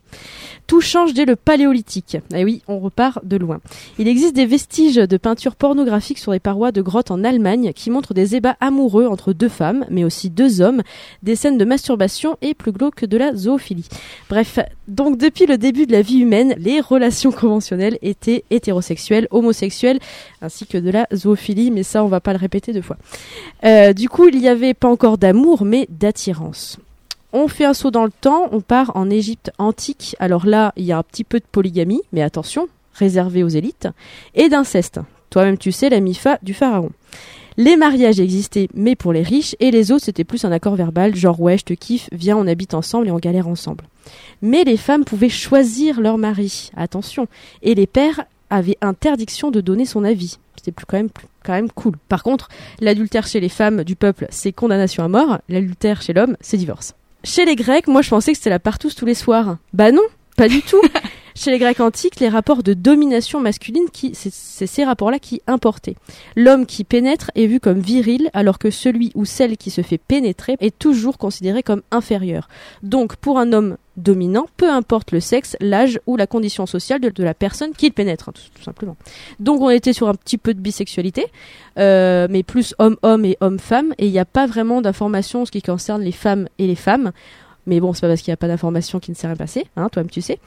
[0.71, 2.15] Tout change dès le paléolithique.
[2.33, 3.59] Et oui, on repart de loin.
[3.99, 7.89] Il existe des vestiges de peintures pornographiques sur les parois de grottes en Allemagne qui
[7.89, 10.81] montrent des ébats amoureux entre deux femmes, mais aussi deux hommes,
[11.23, 13.89] des scènes de masturbation et plus glauque que de la zoophilie.
[14.29, 19.99] Bref, donc depuis le début de la vie humaine, les relations conventionnelles étaient hétérosexuelles, homosexuelles,
[20.41, 22.95] ainsi que de la zoophilie, mais ça on va pas le répéter deux fois.
[23.65, 26.77] Euh, du coup, il n'y avait pas encore d'amour, mais d'attirance.
[27.33, 30.15] On fait un saut dans le temps, on part en Égypte antique.
[30.19, 33.87] Alors là, il y a un petit peu de polygamie, mais attention, réservé aux élites,
[34.35, 34.99] et d'inceste.
[35.29, 36.91] Toi-même, tu sais, la mifa du pharaon.
[37.55, 41.15] Les mariages existaient, mais pour les riches, et les autres, c'était plus un accord verbal,
[41.15, 43.85] genre ouais, je te kiffe, viens, on habite ensemble et on galère ensemble.
[44.41, 47.27] Mais les femmes pouvaient choisir leur mari, attention,
[47.61, 50.37] et les pères avaient interdiction de donner son avis.
[50.57, 51.09] C'était quand même,
[51.45, 51.95] quand même cool.
[52.09, 52.49] Par contre,
[52.81, 56.93] l'adultère chez les femmes du peuple, c'est condamnation à mort, l'adultère chez l'homme, c'est divorce.
[57.23, 59.57] Chez les Grecs, moi je pensais que c'était la partouze tous les soirs.
[59.73, 60.01] Bah non,
[60.37, 60.81] pas du tout.
[61.35, 65.95] Chez les Grecs antiques, les rapports de domination masculine, c'est ces rapports-là qui importaient.
[66.35, 69.97] L'homme qui pénètre est vu comme viril, alors que celui ou celle qui se fait
[69.97, 72.47] pénétrer est toujours considéré comme inférieur.
[72.83, 77.23] Donc, pour un homme dominant, peu importe le sexe, l'âge ou la condition sociale de,
[77.23, 78.95] la personne qui le pénètre, hein, tout, tout simplement.
[79.39, 81.27] Donc, on était sur un petit peu de bisexualité,
[81.77, 85.51] euh, mais plus homme-homme et homme-femme, et il n'y a pas vraiment d'informations en ce
[85.51, 87.11] qui concerne les femmes et les femmes.
[87.71, 89.65] Mais bon, c'est pas parce qu'il n'y a pas d'informations qu'il ne s'est rien passé,
[89.77, 90.39] hein, toi-même tu sais.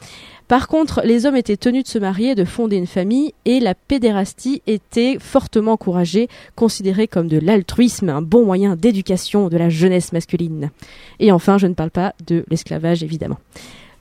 [0.46, 3.74] Par contre, les hommes étaient tenus de se marier, de fonder une famille, et la
[3.74, 10.12] pédérastie était fortement encouragée, considérée comme de l'altruisme, un bon moyen d'éducation de la jeunesse
[10.12, 10.70] masculine.
[11.18, 13.38] Et enfin, je ne parle pas de l'esclavage, évidemment.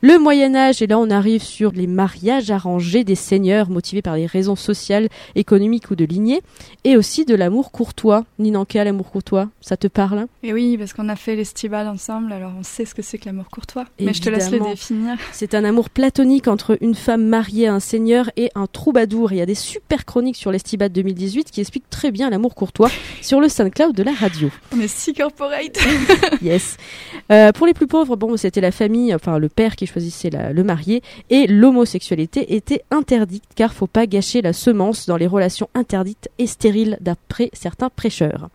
[0.05, 4.17] Le Moyen Âge, et là on arrive sur les mariages arrangés des seigneurs motivés par
[4.17, 6.41] des raisons sociales, économiques ou de lignée,
[6.83, 8.25] et aussi de l'amour courtois.
[8.37, 12.33] Ninanka, l'amour courtois, ça te parle Et oui, parce qu'on a fait les stibales ensemble,
[12.33, 13.85] alors on sait ce que c'est que l'amour courtois.
[14.01, 15.15] Mais je te laisse le définir.
[15.31, 19.31] C'est un amour platonique entre une femme mariée à un seigneur et un troubadour.
[19.31, 22.91] Il y a des super chroniques sur l'Estibat 2018 qui expliquent très bien l'amour courtois
[23.21, 24.49] sur le SoundCloud de la radio.
[24.75, 25.79] On est si corporate.
[26.41, 26.75] Yes.
[27.31, 30.63] Euh, pour les plus pauvres, bon, c'était la famille, enfin le père qui choisissait le
[30.63, 36.29] marié, et l'homosexualité était interdite car faut pas gâcher la semence dans les relations interdites
[36.39, 38.49] et stériles d'après certains prêcheurs.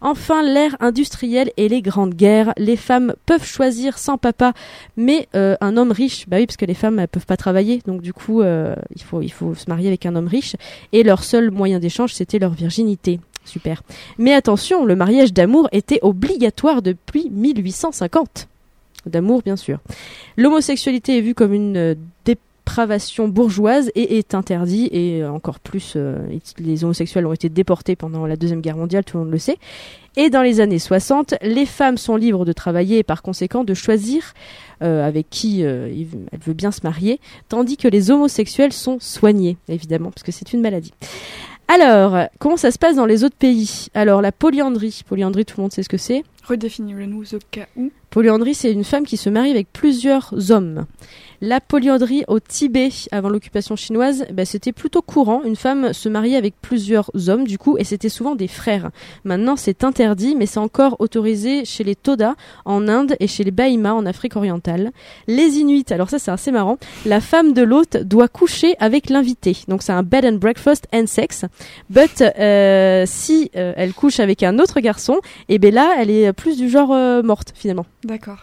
[0.00, 2.52] Enfin, l'ère industrielle et les grandes guerres.
[2.56, 4.52] Les femmes peuvent choisir sans papa,
[4.96, 7.82] mais euh, un homme riche, bah oui, parce que les femmes elles peuvent pas travailler,
[7.84, 10.54] donc du coup, euh, il faut il faut se marier avec un homme riche.
[10.92, 13.18] Et leur seul moyen d'échange, c'était leur virginité.
[13.44, 13.82] Super.
[14.18, 18.46] Mais attention, le mariage d'amour était obligatoire depuis 1850.
[19.08, 19.78] D'amour, bien sûr.
[20.36, 21.94] L'homosexualité est vue comme une euh,
[22.24, 26.18] dépravation bourgeoise et est interdit et euh, encore plus euh,
[26.58, 29.56] les homosexuels ont été déportés pendant la deuxième guerre mondiale tout le monde le sait
[30.16, 33.72] et dans les années 60 les femmes sont libres de travailler et par conséquent de
[33.72, 34.34] choisir
[34.80, 39.56] avec qui euh, il- elle veut bien se marier tandis que les homosexuels sont soignés
[39.68, 40.92] évidemment parce que c'est une maladie
[41.68, 43.88] alors, comment ça se passe dans les autres pays?
[43.94, 45.02] Alors, la polyandrie.
[45.06, 46.24] Polyandrie, tout le monde sait ce que c'est.
[46.48, 47.90] Redéfinirez-nous au cas où.
[48.08, 50.86] Polyandrie, c'est une femme qui se marie avec plusieurs hommes.
[51.40, 55.42] La polyandrie au Tibet, avant l'occupation chinoise, bah, c'était plutôt courant.
[55.44, 58.90] Une femme se mariait avec plusieurs hommes, du coup, et c'était souvent des frères.
[59.22, 63.52] Maintenant, c'est interdit, mais c'est encore autorisé chez les Toda en Inde et chez les
[63.52, 64.90] Bahima en Afrique orientale.
[65.28, 66.76] Les Inuits, alors ça, c'est assez marrant.
[67.06, 69.58] La femme de l'hôte doit coucher avec l'invité.
[69.68, 71.44] Donc, c'est un bed and breakfast and sex.
[71.88, 76.32] But euh, si euh, elle couche avec un autre garçon, et ben là, elle est
[76.32, 77.86] plus du genre euh, morte finalement.
[78.02, 78.38] D'accord.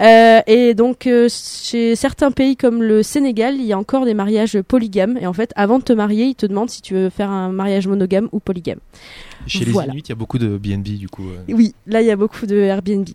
[0.00, 4.60] Euh, et donc, chez certains pays comme le Sénégal, il y a encore des mariages
[4.62, 5.18] polygames.
[5.20, 7.50] Et en fait, avant de te marier, ils te demandent si tu veux faire un
[7.50, 8.78] mariage monogame ou polygame.
[9.48, 9.86] Chez Voilà.
[9.88, 11.24] les Inuits, il y a beaucoup de BNB du coup.
[11.28, 11.52] euh.
[11.52, 13.06] Oui, là, il y a beaucoup de Airbnb.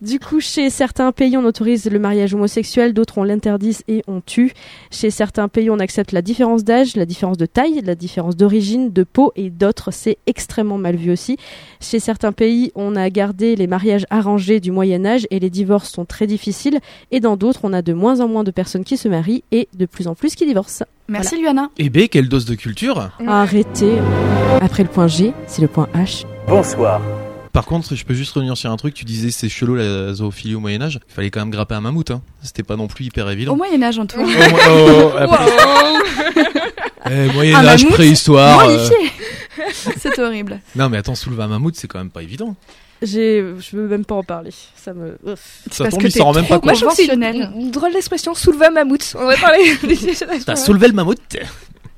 [0.00, 4.20] Du coup, chez certains pays, on autorise le mariage homosexuel, d'autres on l'interdit et on
[4.20, 4.52] tue.
[4.90, 8.92] Chez certains pays, on accepte la différence d'âge, la différence de taille, la différence d'origine,
[8.92, 11.36] de peau, et d'autres, c'est extrêmement mal vu aussi.
[11.80, 15.90] Chez certains pays, on a gardé les mariages arrangés du Moyen Âge et les divorces
[15.90, 16.80] sont très difficiles.
[17.10, 19.68] Et dans d'autres, on a de moins en moins de personnes qui se marient et
[19.76, 20.84] de plus en plus qui divorcent.
[21.08, 21.68] Merci Luana.
[21.78, 23.98] Eh ben, quelle dose de culture Arrêtez.
[24.62, 26.24] Après le point G, c'est le point H.
[26.48, 27.00] Bonsoir.
[27.52, 28.94] Par contre, je peux juste revenir sur un truc.
[28.94, 30.98] Tu disais c'est chelou la zoophilie au Moyen Âge.
[31.08, 32.10] Il fallait quand même grapper un mammouth.
[32.10, 32.22] Hein.
[32.42, 33.52] C'était pas non plus hyper évident.
[33.52, 34.26] Au Moyen-Âge, Antoine.
[34.26, 35.52] Oh, oh, oh, après-
[37.10, 38.66] Eh, Moyen Âge, mammouth préhistoire.
[38.66, 38.88] euh.
[39.98, 40.60] C'est horrible.
[40.74, 42.56] Non mais attends, soulever un mammouth, c'est quand même pas évident.
[43.04, 44.50] J'ai, je veux même pas en parler.
[44.76, 45.16] Ça me.
[45.70, 46.64] Ça parce tombe, que il s'en rend même pas compte.
[46.64, 47.50] Moi, je trouve que c'est Conventionnel.
[47.54, 49.14] une, une drôle d'expression, soulever un mammouth.
[49.18, 49.72] On va parler
[50.46, 51.18] T'as soulevé le mammouth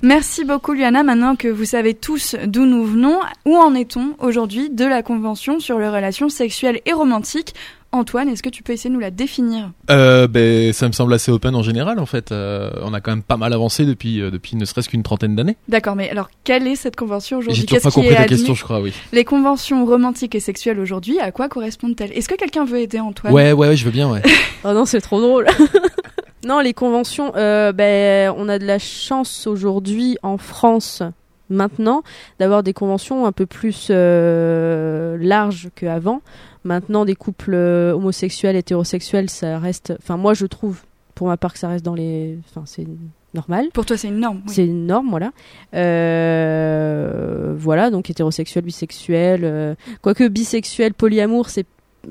[0.07, 1.03] Merci beaucoup, Luana.
[1.03, 5.59] Maintenant que vous savez tous d'où nous venons, où en est-on aujourd'hui de la Convention
[5.59, 7.55] sur les relations sexuelles et romantiques?
[7.90, 9.73] Antoine, est-ce que tu peux essayer de nous la définir?
[9.90, 12.31] Euh, ben, ça me semble assez open en général en fait.
[12.31, 15.35] Euh, on a quand même pas mal avancé depuis euh, depuis ne serait-ce qu'une trentaine
[15.35, 15.57] d'années.
[15.66, 17.62] D'accord, mais alors quelle est cette convention aujourd'hui?
[17.62, 18.29] J'ai toujours Qu'est-ce pas qui compris admis?
[18.29, 18.92] question, je crois, oui.
[19.12, 22.12] Les conventions romantiques et sexuelles aujourd'hui, à quoi correspondent-elles?
[22.12, 23.33] Est-ce que quelqu'un veut aider Antoine?
[23.33, 24.23] Ouais, ouais, ouais, je veux bien, ouais.
[24.64, 25.47] Oh non, c'est trop drôle.
[26.46, 31.02] non, les conventions, euh, ben, on a de la chance aujourd'hui en France,
[31.50, 32.04] maintenant,
[32.38, 36.22] d'avoir des conventions un peu plus euh, larges qu'avant.
[36.62, 39.94] Maintenant, des couples euh, homosexuels, hétérosexuels, ça reste.
[40.00, 40.82] Enfin, moi, je trouve,
[41.16, 42.38] pour ma part, que ça reste dans les.
[42.48, 42.87] Enfin, c'est
[43.35, 43.70] normal.
[43.74, 44.42] Pour toi, c'est une norme.
[44.46, 44.52] oui.
[44.54, 45.32] C'est une norme, voilà.
[45.74, 49.76] Euh, voilà, donc hétérosexuel, bisexuel.
[50.00, 51.66] quoique bisexuel, polyamour, c'est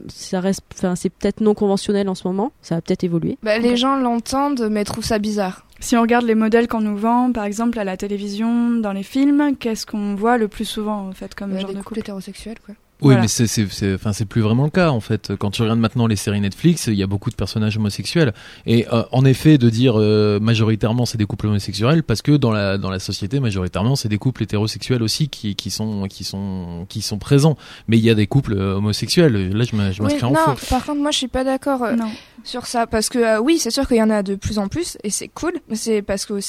[0.08, 2.52] ça reste, enfin, c'est peut-être non conventionnel en ce moment.
[2.62, 3.38] Ça va peut-être évoluer.
[3.44, 5.66] Bah, les gens l'entendent, mais trouvent ça bizarre.
[5.80, 9.04] Si on regarde les modèles qu'on nous vend, par exemple à la télévision, dans les
[9.04, 11.90] films, qu'est-ce qu'on voit le plus souvent en fait comme Bah, genre des de couples
[11.90, 12.00] couple?
[12.00, 12.76] hétérosexuels, quoi.
[13.02, 13.22] Oui, Voilà.
[13.24, 15.34] mais c'est c'est c'est enfin c'est plus vraiment le cas en fait.
[15.38, 18.34] Quand tu regardes maintenant les séries Netflix, il y a beaucoup de personnages homosexuels
[18.66, 22.52] et euh, en effet de dire euh, majoritairement c'est des couples homosexuels parce que dans
[22.54, 26.86] la dans la société majoritairement c'est des couples hétérosexuels aussi qui qui sont qui sont
[26.88, 27.58] qui sont présents.
[27.90, 29.52] Mais il y a des couples euh, homosexuels.
[29.52, 30.68] Là je je Oui, m'inscris en non, faux.
[30.70, 32.10] par contre, moi, je suis pas d'accord euh, Non.
[32.46, 34.70] sur ça parce que euh, oui, c'est sûr qu'il y en a de plus en
[34.70, 35.54] plus et c'est cool.
[35.70, 36.40] mais C'est parce que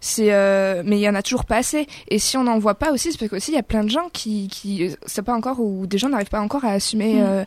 [0.00, 1.86] c'est, euh, mais il y en a toujours pas assez.
[2.08, 3.88] Et si on n'en voit pas aussi, c'est parce qu'aussi il y a plein de
[3.90, 7.14] gens qui, qui, c'est pas encore ou des gens n'arrivent pas encore à assumer.
[7.14, 7.44] Mm.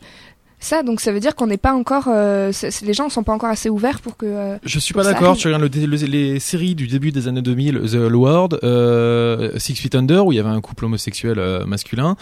[0.58, 2.50] Euh, ça, donc ça veut dire qu'on n'est pas encore, euh,
[2.82, 4.26] les gens sont pas encore assez ouverts pour que.
[4.26, 5.36] euh, Je suis pas d'accord.
[5.36, 9.50] Tu regardes le, dé- le- les séries du début des années 2000, The World, euh,
[9.58, 12.16] Six Feet Under, où il y avait un couple homosexuel euh, masculin.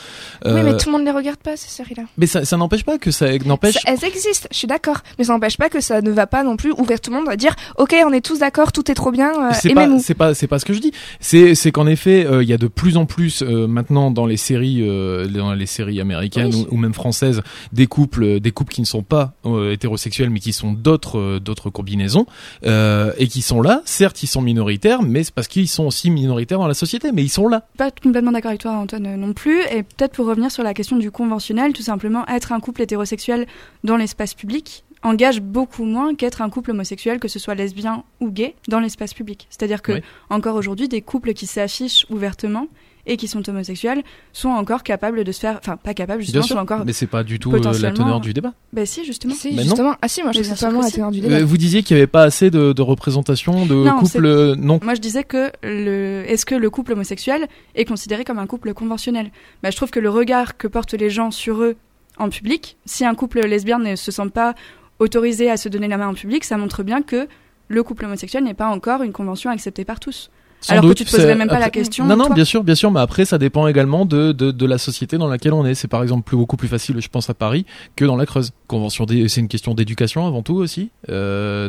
[0.44, 2.05] Oui, Euh, mais tout le monde les regarde pas ces séries-là.
[2.18, 3.79] mais ça, ça n'empêche pas que ça n'empêche.
[3.87, 6.57] Elles existent, je suis d'accord, mais ça n'empêche pas que ça ne va pas non
[6.57, 9.11] plus ouvrir tout le monde à dire, ok, on est tous d'accord, tout est trop
[9.11, 11.87] bien, euh, c'est pas c'est pas c'est pas ce que je dis c'est c'est qu'en
[11.87, 15.27] effet euh, il y a de plus en plus euh, maintenant dans les séries euh,
[15.27, 16.66] dans les séries américaines Oui.
[16.70, 17.42] ou, ou même françaises
[17.73, 21.40] des couples des couples qui ne sont pas euh, hétérosexuels mais qui sont d'autres euh,
[21.40, 22.26] d'autres combinaisons
[22.64, 26.10] euh, et qui sont là certes ils sont minoritaires mais c'est parce qu'ils sont aussi
[26.10, 29.32] minoritaires dans la société mais ils sont là Pas complètement d'accord avec toi, Antoine, non
[29.32, 29.60] plus.
[29.70, 33.46] Et peut-être pour revenir sur la question du conventionnel, tout simplement, être un couple hétérosexuel
[33.82, 38.30] dans l'espace public engage beaucoup moins qu'être un couple homosexuel, que ce soit lesbien ou
[38.30, 39.46] gay, dans l'espace public.
[39.50, 40.00] C'est-à-dire que, Oui.
[40.30, 42.68] encore aujourd'hui, des couples qui s'affichent ouvertement
[43.06, 46.56] et qui sont homosexuels sont encore capables de se faire, enfin, pas capables, justement, sont
[46.56, 49.34] encore, mais c'est pas du tout euh, la teneur du débat bah si, justement.
[49.34, 49.62] Si, Mais non.
[49.62, 49.94] justement.
[50.00, 51.44] Ah si, moi je sûr vraiment la teneur du Euh, débat.
[51.44, 54.80] vous disiez qu'il n'y avait pas assez de, de représentation de Non, couples euh, non
[54.82, 58.72] Moi, je disais que le, est-ce que le couple homosexuel est considéré comme un couple
[58.74, 59.30] conventionnel?
[59.62, 61.76] Bah, Je trouve que le regard que portent les gens sur eux
[62.18, 64.54] en public, si un couple lesbien ne se sent pas
[64.98, 67.26] autorisé à se donner la main en public, ça montre bien que
[67.68, 70.30] le couple homosexuel n'est pas encore une convention acceptée par tous.
[70.64, 72.07] Sans Alors doute, que tu te poserais même pas la question.
[72.07, 74.79] Non, non, bien sûr, bien sûr, mais après, ça dépend également de, de, de la
[74.79, 75.74] société dans laquelle on est.
[75.74, 78.53] C'est par exemple plus, beaucoup plus facile, je pense, à Paris que dans la Creuse.
[78.66, 81.68] Convention, c'est une question d'éducation avant tout aussi, euh,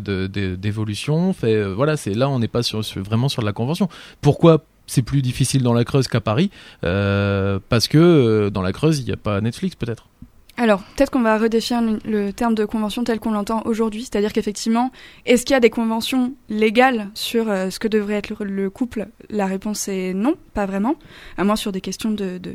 [0.55, 1.33] d'évolution.
[1.33, 3.89] Fait, euh, voilà, c'est là, on n'est pas sur, sur- vraiment sur de la convention.
[4.21, 6.49] Pourquoi c'est plus difficile dans la Creuse qu'à Paris?
[6.85, 10.05] Euh, Parce que euh, dans la Creuse, il n'y a pas Netflix, peut-être.
[10.57, 14.91] Alors, peut-être qu'on va redéfinir le, terme de convention tel qu'on l'entend aujourd'hui, c'est-à-dire qu'effectivement,
[15.25, 18.69] est-ce qu'il y a des conventions légales sur euh, ce que devrait être le, le
[18.69, 19.07] couple?
[19.29, 20.95] La réponse est non, pas vraiment,
[21.37, 22.53] à moins sur des questions de, de,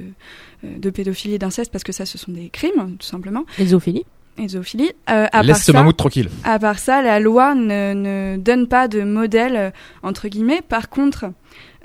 [0.64, 4.06] euh, de pédophilie et d'inceste, parce que ça, ce sont des crimes, tout simplement, zoophilie.
[4.38, 4.92] et zoophilie.
[5.10, 6.30] Euh, à, part Laisse ce ça, mammouth tranquille.
[6.44, 10.62] à part ça, la loi ne, ne donne pas de modèle, entre guillemets.
[10.66, 11.26] Par contre,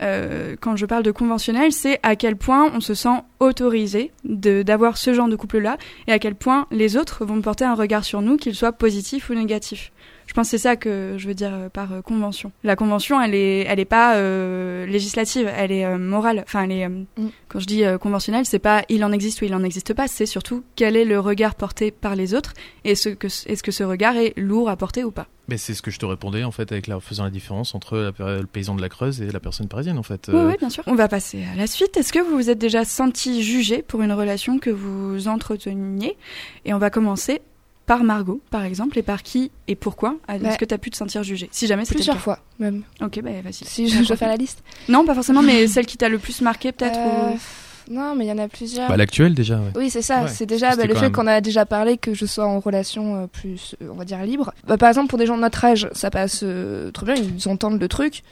[0.02, 4.64] euh, quand je parle de conventionnel, c'est à quel point on se sent autorisé de-
[4.64, 5.78] d'avoir ce genre de couple-là
[6.08, 9.30] et à quel point les autres vont porter un regard sur nous, qu'il soit positif
[9.30, 9.92] ou négatif.
[10.36, 12.52] Je pense que c'est ça que je veux dire euh, par euh, convention.
[12.66, 16.44] La convention, elle est, elle est pas euh, législative, elle est euh, morale.
[16.46, 16.84] Enfin, elle est.
[16.86, 17.28] euh, Mm.
[17.48, 20.10] Quand je dis euh, conventionnelle, c'est pas il en existe ou il en existe pas.
[20.10, 22.52] C'est surtout quel est le regard porté par les autres
[22.84, 25.28] et ce que est-ce que ce regard est lourd à porter ou pas.
[25.48, 28.12] Mais c'est ce que je te répondais en fait, avec la, faisant la différence entre
[28.20, 30.30] la le paysan de la Creuse et la personne parisienne en fait.
[30.34, 30.84] Oui, oui, bien sûr.
[30.88, 31.96] On va passer à la suite.
[31.96, 36.18] Est-ce que vous vous êtes déjà senti jugé pour une relation que vous entreteniez
[36.66, 37.42] Et on va commencer
[37.86, 40.90] par Margot, par exemple, et par qui et pourquoi Est-ce Bah, que tu as pu
[40.90, 42.22] te sentir jugé Si jamais c'était le Plusieurs cas?
[42.22, 42.82] fois, même.
[43.02, 43.54] Ok, bah vas-y.
[43.66, 44.64] Si je, je dois faire la liste.
[44.90, 48.26] Non, pas forcément, mais celle qui t'a le plus marqué peut-être Euh, ou- Non, mais
[48.26, 48.90] il y en a plusieurs.
[48.90, 49.58] Bah, l'actuel déjà.
[49.58, 49.72] Ouais.
[49.76, 50.24] Oui, c'est ça.
[50.24, 52.60] Ouais, c'est déjà bah, le fait même- qu'on a déjà parlé que je sois en
[52.60, 54.52] relation euh, plus, euh, on va dire, libre.
[54.68, 57.48] Bah, par exemple, pour des gens de notre âge, ça passe euh, trop bien, ils
[57.48, 58.24] entendent le truc.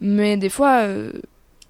[0.00, 1.12] Mais des fois, euh,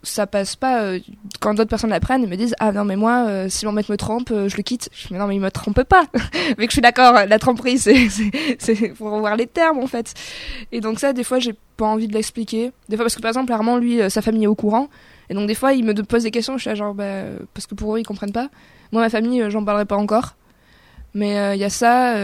[0.09, 0.83] ça passe pas.
[0.83, 0.99] euh,
[1.41, 3.89] quand d'autres personnes l'apprennent, ils me disent Ah non, mais moi, euh, si mon mec
[3.89, 4.89] me trompe, euh, je le quitte.
[4.93, 6.05] Je dis Mais non, mais il me trompe pas.
[6.59, 8.09] mais que je suis d'accord, la tromperie, c'est
[8.59, 10.15] c'est- pour voir les termes, en fait.
[10.73, 12.73] Et donc, ça, des fois, j'ai pas envie de l'expliquer.
[12.89, 14.89] Des fois, parce que par exemple, Armand, lui, sa famille est au courant.
[15.29, 17.23] Et donc, des fois, il me pose des questions, je suis là, genre, bah,
[17.55, 18.49] parce que pour eux, ils comprennent pas.
[18.93, 20.37] Moi, ma famille, j'en parlerai pas encore.
[21.15, 22.15] Mais il y a ça,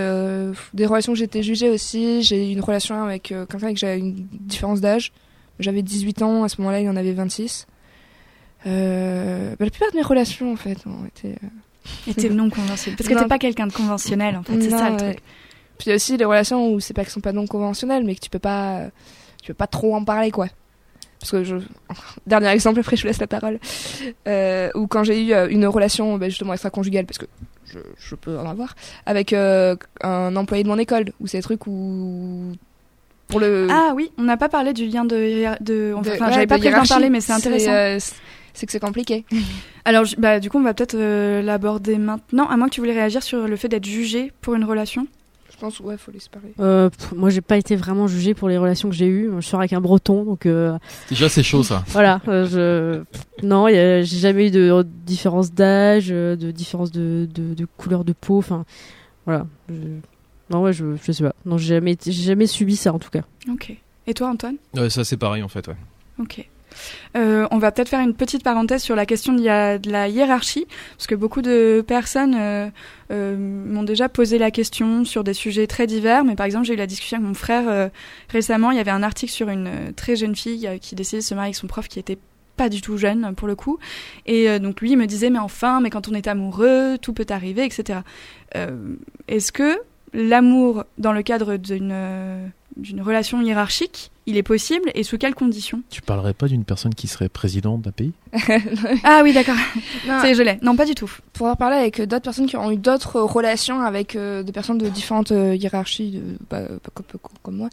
[0.74, 2.22] des relations été jugée aussi.
[2.22, 5.12] J'ai une relation avec quelqu'un avec j'avais une différence d'âge.
[5.58, 7.66] J'avais 18 ans, à ce moment-là, il en avait 26.
[8.66, 11.36] Euh, bah, la plupart de mes relations, en fait, ont été.
[12.08, 12.96] euh, t'es non conventionnel.
[12.96, 14.60] Parce que t'es pas quelqu'un de conventionnel, en fait.
[14.60, 15.12] C'est ça le ouais.
[15.12, 15.22] truc.
[15.78, 18.04] Puis il y a aussi les relations où c'est pas qu'elles sont pas non conventionnelles,
[18.04, 18.82] mais que tu peux pas,
[19.42, 20.46] tu peux pas trop en parler, quoi.
[21.18, 21.56] Parce que je,
[22.26, 23.58] dernier exemple, après je vous laisse la parole.
[24.28, 27.26] Euh, ou quand j'ai eu euh, une relation, bah, justement extra-conjugale, parce que
[27.64, 28.74] je, je peux en avoir,
[29.06, 32.52] avec euh, un employé de mon école, où c'est des trucs où
[33.28, 33.66] pour le.
[33.70, 35.56] Ah oui, on n'a pas parlé du lien de.
[35.62, 38.14] de enfin, ouais, j'avais pas prévu d'en parler, mais c'est intéressant.
[38.54, 39.24] C'est- que c'est compliqué.
[39.84, 42.92] Alors, bah, du coup, on va peut-être euh, l'aborder maintenant, à moins que tu voulais
[42.94, 45.06] réagir sur le fait d'être jugé pour une relation.
[45.52, 46.54] Je pense, ouais, faut laisser parler.
[46.60, 49.30] Euh, pff, moi, j'ai pas été vraiment jugée pour les relations que j'ai eues.
[49.36, 50.76] Je sors avec un breton, donc euh,
[51.08, 51.84] Déjà, c'est chaud ça.
[51.88, 52.20] voilà.
[52.26, 53.04] euh,
[53.40, 53.46] je...
[53.46, 58.38] Non, j'ai jamais eu de différence d'âge, de différence de, de, de couleur de peau.
[58.38, 58.64] Enfin,
[59.26, 59.46] voilà.
[59.68, 59.74] Je-
[60.50, 61.34] Non, ouais, je, je sais pas.
[61.44, 63.22] Non, j'ai jamais, été- j'ai jamais subi ça en tout cas.
[63.48, 63.72] Ok.
[64.06, 64.56] Et toi, Antoine?
[64.74, 65.68] Ouais, ça c'est pareil en fait.
[65.68, 65.76] Ouais.
[66.18, 66.48] Ok.
[67.16, 69.42] Euh, on va peut-être faire une petite parenthèse sur la question de
[69.90, 70.66] la, hiérarchie,
[70.96, 72.68] parce que beaucoup de personnes euh,
[73.10, 76.24] euh, m'ont déjà posé la question sur des sujets très divers.
[76.24, 77.90] Mais par exemple, j'ai eu la discussion avec mon frère
[78.28, 78.70] récemment.
[78.70, 81.48] Il y avait un article sur une très jeune fille qui décidait de se marier
[81.48, 82.18] avec son prof qui était
[82.56, 83.78] pas du tout jeune pour le coup.
[84.26, 87.64] Et donc lui me disait mais enfin, mais quand on est amoureux, tout peut arriver,
[87.64, 88.00] etc.
[89.28, 89.78] Est-ce que
[90.12, 92.46] l'amour dans le cadre d'une euh,
[92.78, 95.82] d'une relation hiérarchique, il est possible et sous quelles conditions?
[95.90, 98.12] Tu parlerais pas d'une personne qui serait présidente d'un pays?
[99.04, 99.56] Ah oui, d'accord.
[100.08, 100.58] Non, C'est l'ai.
[100.62, 101.10] Non, pas du tout.
[101.34, 104.52] pour avoir parlé avec euh, d'autres personnes qui ont eu d'autres relations avec euh, des
[104.52, 107.68] personnes de différentes euh, hiérarchies, de, bah, euh, pas comme, comme- comme moi.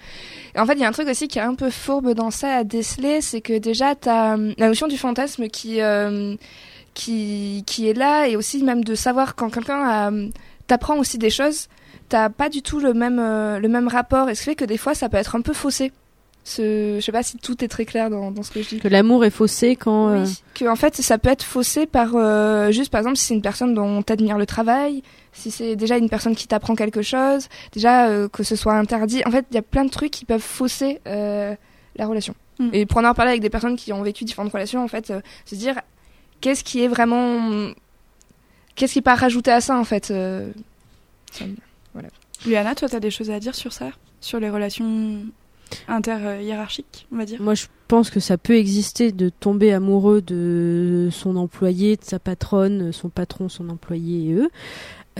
[0.54, 2.30] Et en fait, il y a un truc aussi qui est un peu fourbe dans
[2.32, 6.36] ça à déceler, c'est que déjà, tu as la notion du fantasme qui, euh,
[6.94, 10.12] qui, qui est là, et aussi même de savoir quand quelqu'un a-
[10.68, 11.68] t'apprend aussi des choses,
[12.10, 14.66] t'as pas du tout le même, euh, le même rapport, et ce qui fait que
[14.66, 15.92] des fois, ça peut être un peu faussé.
[16.46, 18.80] Ce, je sais pas si tout est très clair dans, dans ce que je dis.
[18.80, 20.10] Que l'amour est faussé quand.
[20.10, 23.26] euh, Oui, que en fait ça peut être faussé par euh, juste par exemple si
[23.26, 25.04] c'est une personne dont t'admires le travail,
[25.34, 29.22] si c'est déjà une personne qui t'apprend quelque chose, déjà euh, que ce soit interdit.
[29.28, 31.54] En fait, il y a plein de trucs qui peuvent fausser euh,
[31.98, 32.34] la relation.
[32.58, 32.70] Mm.
[32.74, 35.12] Et pour en avoir parlé avec des personnes qui ont vécu différentes relations, en fait,
[35.12, 35.76] euh, se dire
[36.42, 37.68] qu'est-ce qui est vraiment,
[38.76, 40.10] qu'est-ce qui est pas rajouté à ça en fait.
[40.10, 40.52] euh,
[41.32, 41.56] ça me-
[42.46, 43.90] Luana, toi, t'as des choses à dire sur ça?
[44.22, 45.24] Sur les relations
[45.88, 47.42] inter-hiérarchiques, on va dire?
[47.42, 52.20] Moi, je pense que ça peut exister de tomber amoureux de son employé, de sa
[52.20, 54.50] patronne, son patron, son employé et eux.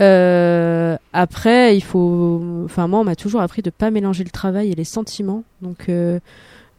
[0.00, 2.62] Euh, après, il faut.
[2.64, 5.44] Enfin, moi, on m'a toujours appris de pas mélanger le travail et les sentiments.
[5.60, 6.20] Donc, euh,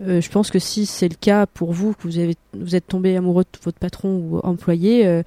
[0.07, 2.87] euh, je pense que si c'est le cas pour vous, que vous avez, vous êtes
[2.87, 5.21] tombé amoureux de votre patron ou employé, euh,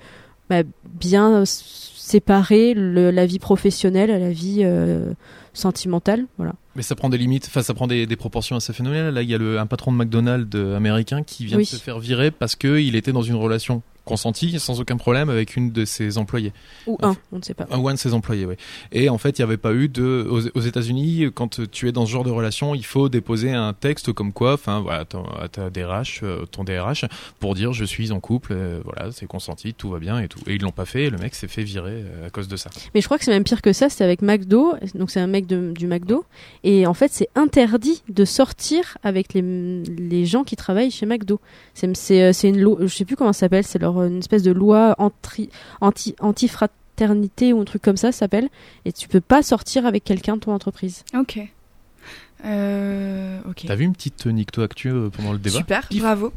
[0.50, 5.12] bah, bien séparer le- la vie professionnelle à la vie euh,
[5.54, 6.26] sentimentale.
[6.36, 6.52] Voilà.
[6.76, 9.14] Mais ça prend des limites, enfin ça prend des, des proportions assez phénoménales.
[9.14, 11.64] Là, il y a le, un patron de McDonald's euh, américain qui vient Oui.
[11.64, 15.56] de se faire virer parce qu'il était dans une relation consentie, sans aucun problème, avec
[15.56, 16.52] une de ses employés.
[16.86, 17.66] Ou Enfin, un, on ne sait pas.
[17.70, 18.56] Un one de ses employés, oui.
[18.92, 20.26] Et en fait, il n'y avait pas eu de.
[20.28, 23.72] Aux, aux États-Unis, quand tu es dans ce genre de relation, il faut déposer un
[23.72, 27.06] texte comme quoi, enfin, voilà, ton- à ta DRH, euh, ton DRH,
[27.40, 30.40] pour dire je suis en couple, euh, voilà, c'est consenti, tout va bien et tout.
[30.46, 32.68] Et ils l'ont pas fait, et le mec s'est fait virer à cause de ça.
[32.94, 35.26] Mais je crois que c'est même pire que ça, c'est avec McDo, donc c'est un
[35.28, 36.24] mec de- du McDo,
[36.62, 41.40] et en fait c'est interdit de sortir avec les, les gens qui travaillent chez McDo.
[41.74, 44.18] C'est c'est euh, c'est une loi, je sais plus comment ça s'appelle, c'est leur une
[44.18, 45.48] espèce de loi anti
[45.80, 48.48] anti anti-fraternité ou un truc comme ça, ça s'appelle,
[48.84, 51.04] et tu peux pas sortir avec quelqu'un de ton entreprise.
[51.18, 51.38] Ok.
[52.44, 53.64] Euh, ok.
[53.66, 55.56] T'as vu une petite Nicto Actu euh, pendant le débat?
[55.56, 56.02] Super, Pif.
[56.02, 56.32] bravo.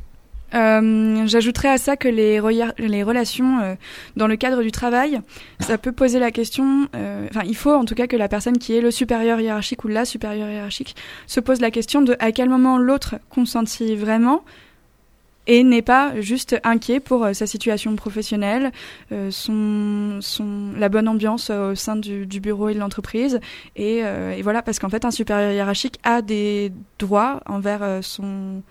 [0.53, 3.75] Euh, J'ajouterais à ça que les, relations euh,
[4.15, 5.19] dans le cadre du travail,
[5.59, 8.57] ça peut poser la question, euh, enfin il faut en tout cas que la personne
[8.57, 10.95] qui est le supérieur hiérarchique ou la supérieure hiérarchique
[11.25, 14.43] se pose la question de à quel moment l'autre consentit vraiment
[15.47, 18.73] et n'est pas juste inquiet pour sa situation professionnelle,
[19.29, 23.39] son, son, la bonne ambiance au sein du, bureau et de l'entreprise.
[23.77, 24.03] Et,
[24.43, 28.61] voilà, parce qu'en fait, un supérieur hiérarchique a des droits envers son,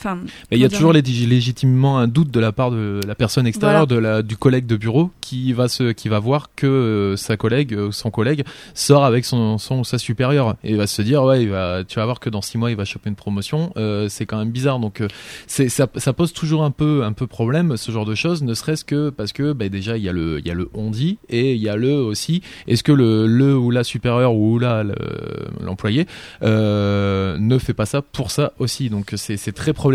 [0.00, 0.18] Enfin,
[0.50, 3.86] Mais il y a toujours légitimement un doute de la part de la personne extérieure,
[3.86, 7.36] de la, du collègue de bureau, qui va se, qui va voir que euh, sa
[7.36, 11.42] collègue, euh, son collègue, sort avec son, son sa supérieure et va se dire ouais,
[11.42, 13.72] il va, tu vas voir que dans six mois il va choper une promotion.
[13.76, 14.78] Euh, c'est quand même bizarre.
[14.78, 15.08] Donc euh,
[15.46, 18.54] c'est, ça, ça pose toujours un peu, un peu problème ce genre de choses, ne
[18.54, 20.90] serait-ce que parce que bah, déjà il y a le, il y a le on
[20.90, 22.40] dit et il y a le aussi.
[22.66, 24.94] Est-ce que le, le ou la supérieure ou le-
[25.62, 26.06] l'employé
[26.42, 28.88] euh, ne fait pas ça pour ça aussi?
[28.88, 29.89] Donc c'est c'est très problématique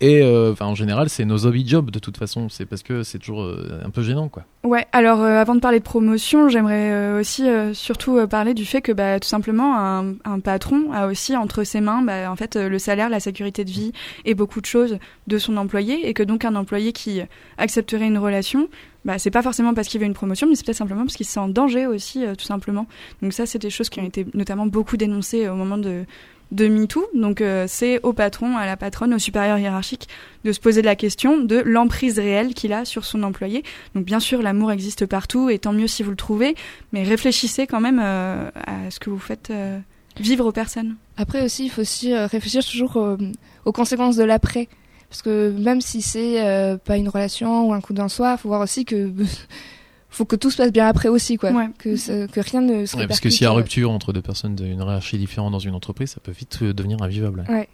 [0.00, 2.48] et euh, en général c'est nos hobby jobs de toute façon.
[2.48, 4.44] C'est parce que c'est toujours euh, un peu gênant quoi.
[4.64, 8.92] Ouais, alors euh, avant de parler de promotion, j'aimerais aussi surtout parler du fait que
[8.92, 9.76] bah, tout simplement
[10.24, 13.70] un, patron a aussi entre ses mains bah, en fait le salaire, la sécurité de
[13.70, 13.92] vie
[14.24, 17.20] et beaucoup de choses de son employé et que donc un employé qui
[17.58, 18.68] accepterait une relation,
[19.04, 21.26] bah, c'est pas forcément parce qu'il veut une promotion, mais c'est peut-être simplement parce qu'il
[21.26, 22.86] se sent en danger aussi tout simplement.
[23.20, 26.04] Donc ça c'est des choses qui ont été notamment beaucoup dénoncées au moment de
[26.52, 30.08] de MeToo, donc euh, c'est au patron, à la patronne, au supérieur hiérarchique
[30.44, 33.64] de se poser la question de l'emprise réelle qu'il a sur son employé.
[33.94, 36.54] Donc bien sûr, l'amour existe partout, et tant mieux si vous le trouvez,
[36.92, 39.78] mais réfléchissez quand même euh, à ce que vous faites euh,
[40.20, 40.96] vivre aux personnes.
[41.16, 43.16] Après aussi, il faut aussi réfléchir toujours
[43.64, 44.68] aux conséquences de l'après.
[45.08, 46.42] Parce que même si c'est
[46.84, 49.10] pas une relation ou un coup d'un soir, faut voir aussi que
[50.12, 51.50] faut que tout se passe bien après aussi, quoi.
[51.50, 51.68] Ouais.
[51.78, 54.12] Que, ça- que rien ne se Ouais, parce que s'il y a euh, rupture entre
[54.12, 57.44] deux personnes d'une hiérarchie différente dans une entreprise, ça peut vite euh, devenir invivable.
[57.48, 57.68] Ouais.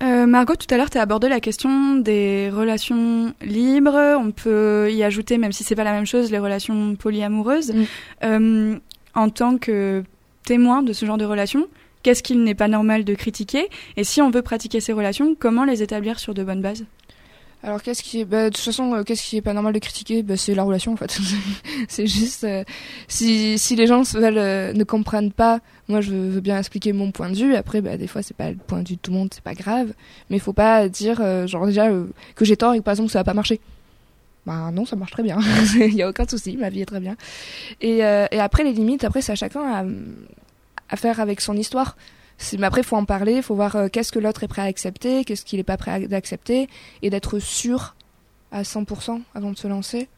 [0.00, 4.16] Euh, Margot, tout à l'heure, tu as abordé la question des relations libres.
[4.20, 7.72] On peut y ajouter, même si c'est pas la même chose, les relations polyamoureuses.
[7.74, 7.82] Mm.
[8.24, 8.78] Euh,
[9.14, 10.04] en tant que
[10.44, 11.66] témoin de ce genre de relations,
[12.04, 13.68] qu'est-ce qu'il n'est pas normal de critiquer?
[13.96, 16.84] Et si on veut pratiquer ces relations, comment les établir sur de bonnes bases?
[17.62, 19.80] Alors qu'est-ce qui est, bah, de toute façon, euh, qu'est-ce qui est pas normal de
[19.80, 20.22] critiquer?
[20.22, 21.18] Bah, C'est la relation en fait.
[21.88, 22.62] c'est juste euh,
[23.08, 27.30] si, si les gens euh, ne comprennent pas, moi je veux bien expliquer mon point
[27.30, 27.56] de vue.
[27.56, 29.42] Après, bah, des fois c'est pas le point de vue de tout le monde, c'est
[29.42, 29.92] pas grave.
[30.30, 31.90] Mais il faut pas dire genre déjà
[32.36, 33.60] que j'ai tort et que par exemple ça va pas marcher.
[34.46, 35.38] Bah non, ça marche très bien.
[35.74, 37.16] Il y a aucun souci, ma vie est très bien.
[37.80, 39.84] Et, après les limites, après c'est à chacun
[40.90, 41.96] à faire avec son histoire.
[42.58, 44.62] Mais après, il faut en parler, il faut voir euh, qu'est-ce que l'autre est prêt
[44.62, 46.68] à accepter, qu'est-ce qu'il est pas prêt à accepter,
[47.02, 47.96] et d'être sûr
[48.52, 50.08] à 100% avant de se lancer,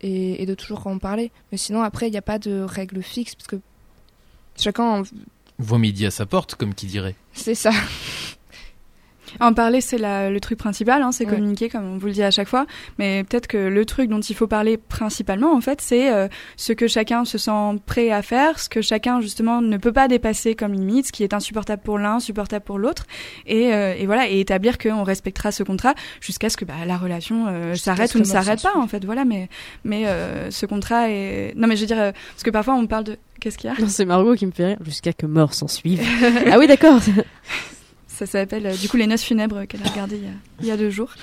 [0.00, 1.30] et, et de toujours en parler.
[1.52, 3.60] Mais sinon, après, il n'y a pas de règle fixe, parce que
[4.58, 5.02] chacun,
[5.58, 7.14] Vaut midi à sa porte, comme qui dirait.
[7.34, 7.70] c'est ça.
[9.38, 11.30] En parler, c'est le truc principal, hein, c'est Ouais.
[11.36, 12.66] communiquer, comme on vous le dit à chaque fois.
[12.98, 16.26] Mais peut-être que le truc dont il faut parler principalement, en fait, c'est euh,
[16.56, 17.50] ce que chacun se sent
[17.86, 21.22] prêt à faire, ce que chacun, justement, ne peut pas dépasser comme limite, ce qui
[21.22, 23.06] est insupportable pour l'un, supportable pour l'autre.
[23.46, 26.96] Et, euh, et voilà, et établir qu'on respectera ce contrat jusqu'à ce que bah, la
[26.96, 29.04] relation euh, s'arrête ou ne s'arrête pas, en fait.
[29.04, 29.48] Voilà, mais,
[29.84, 31.52] mais euh, ce contrat est...
[31.56, 33.16] Non, mais je veux dire, parce que parfois on parle de...
[33.40, 33.80] Qu'est-ce qu'il y a?
[33.80, 36.02] Non, c'est Margot qui me fait rire jusqu'à que mort s'en suive.
[36.50, 37.00] ah oui, d'accord.
[38.20, 40.20] Ça s'appelle euh, du coup les noces funèbres qu'elle a regardé
[40.60, 41.14] il y a, deux jours.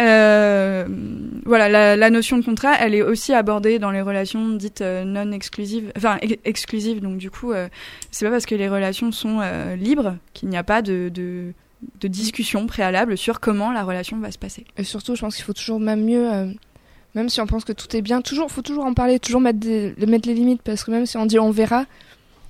[0.00, 0.84] Euh,
[1.46, 5.30] voilà, la, notion de contrat, elle est aussi abordée dans les relations dites euh, non
[5.30, 7.00] exclusives, enfin ex- exclusives.
[7.00, 7.68] Donc du coup, euh,
[8.10, 9.42] c'est pas parce que les relations sont
[9.76, 11.54] libres qu'il n'y a pas de,
[12.02, 14.64] discussion préalable sur comment la relation va se passer.
[14.76, 16.28] Et surtout, je pense qu'il faut toujours même mieux,
[17.14, 19.64] même si on pense que tout est bien, toujours, faut toujours en parler, toujours mettre
[19.64, 21.84] les limites, parce que même si on dit on verra,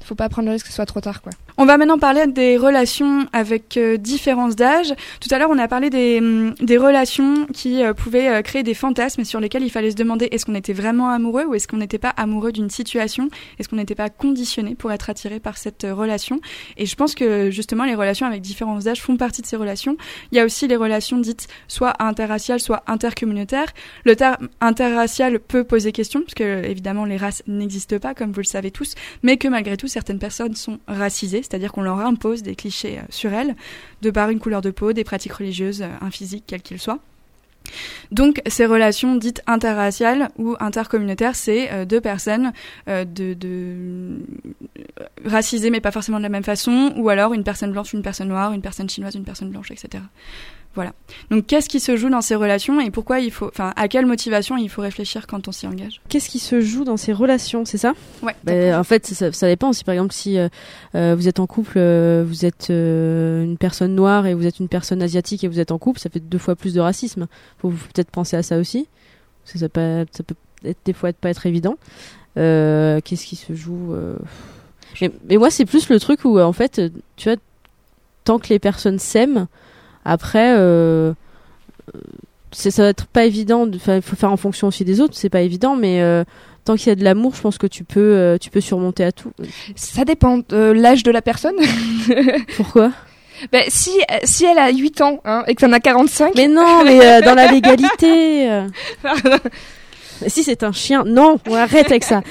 [0.02, 1.32] faut pas prendre le risque que ce soit trop tard, quoi.
[1.56, 4.92] On va maintenant parler des relations avec euh, différence d'âge.
[5.20, 6.20] Tout à l'heure, on a parlé des,
[6.60, 10.26] des relations qui euh, pouvaient euh, créer des fantasmes sur lesquels il fallait se demander
[10.32, 13.28] est-ce qu'on était vraiment amoureux ou est-ce qu'on n'était pas amoureux d'une situation,
[13.60, 16.40] est-ce qu'on n'était pas conditionné pour être attiré par cette euh, relation?
[16.76, 19.96] Et je pense que justement, les relations avec différence d'âge font partie de ces relations.
[20.32, 23.72] Il y a aussi les relations dites soit interraciales, soit intercommunautaires.
[24.04, 28.40] Le terme interracial peut poser question, parce que évidemment, les races n'existent pas, comme vous
[28.40, 32.42] le savez tous, mais que malgré tout, certaines personnes sont racisées, c'est-à-dire qu'on leur impose
[32.42, 33.54] des clichés euh, sur elles,
[34.02, 36.98] de par une couleur de peau, des pratiques religieuses, euh, un physique, quel qu'il soit.
[38.10, 42.52] Donc, ces relations dites interraciales ou intercommunautaires, c'est euh, deux personnes
[45.24, 48.28] racisées, mais pas forcément de la même façon, ou alors une personne blanche, une personne
[48.28, 50.02] noire, une personne chinoise, une personne blanche, etc.
[50.74, 50.92] Voilà.
[51.30, 54.06] Donc, qu'est-ce qui se joue dans ces relations et pourquoi il faut, enfin, à quelle
[54.06, 56.00] motivation il faut réfléchir quand on s'y engage?
[56.08, 57.92] Qu'est-ce qui se joue dans ces relations, c'est ça?
[58.22, 58.34] Ouais.
[58.42, 59.72] Bah, En fait, ça, ça dépend.
[59.72, 60.48] Si par exemple, si euh,
[60.96, 64.58] euh, vous êtes en couple, euh, vous êtes euh, une personne noire et vous êtes
[64.58, 67.28] une personne asiatique et vous êtes en couple, ça fait deux fois plus de racisme.
[67.58, 68.88] Faut, faut peut-être penser à ça aussi.
[69.44, 71.76] Parce que ça peut, ça peut être, des fois être pas être évident.
[72.36, 74.16] Euh, Qu'est-ce qui se joue euh,
[75.00, 76.80] mais, mais moi, c'est plus le truc où, en fait,
[77.16, 77.38] tu vois,
[78.24, 79.46] tant que les personnes s'aiment,
[80.04, 81.12] après, euh,
[82.54, 83.68] ça va être pas évident.
[83.70, 86.24] Il faut faire en fonction aussi des autres, c'est pas évident, mais euh,
[86.64, 89.04] tant qu'il y a de l'amour, je pense que tu peux, euh, tu peux surmonter
[89.04, 89.32] à tout.
[89.76, 91.56] Ça dépend de l'âge de la personne.
[92.56, 92.92] Pourquoi?
[93.52, 93.90] Bah, si,
[94.22, 96.34] si elle a 8 ans hein, et que t'en as 45.
[96.36, 98.62] Mais non, mais euh, dans la légalité.
[100.28, 102.22] si c'est un chien, non, on arrête avec ça.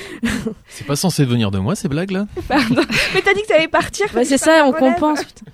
[0.70, 4.08] C'est pas censé venir de moi ces blagues là Mais t'as dit que t'allais partir.
[4.14, 5.24] Bah, c'est ça, on compense.
[5.24, 5.52] putain.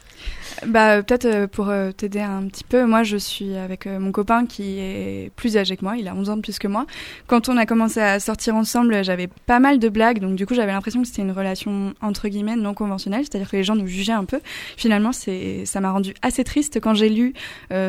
[0.66, 4.12] Bah euh, peut-être euh, pour euh, t'aider un petit peu, moi je suis avec mon
[4.12, 6.86] copain qui est plus âgé que moi, il a 11 ans de plus que moi.
[7.28, 10.54] Quand on a commencé à sortir ensemble, j'avais pas mal de blagues, donc du coup
[10.54, 13.88] j'avais l'impression que c'était une relation entre guillemets non conventionnelle, c'est-à-dire que les gens nous
[13.88, 14.42] jugeaient un peu.
[14.76, 17.34] Finalement, c'est ça m'a rendu assez triste quand j'ai lu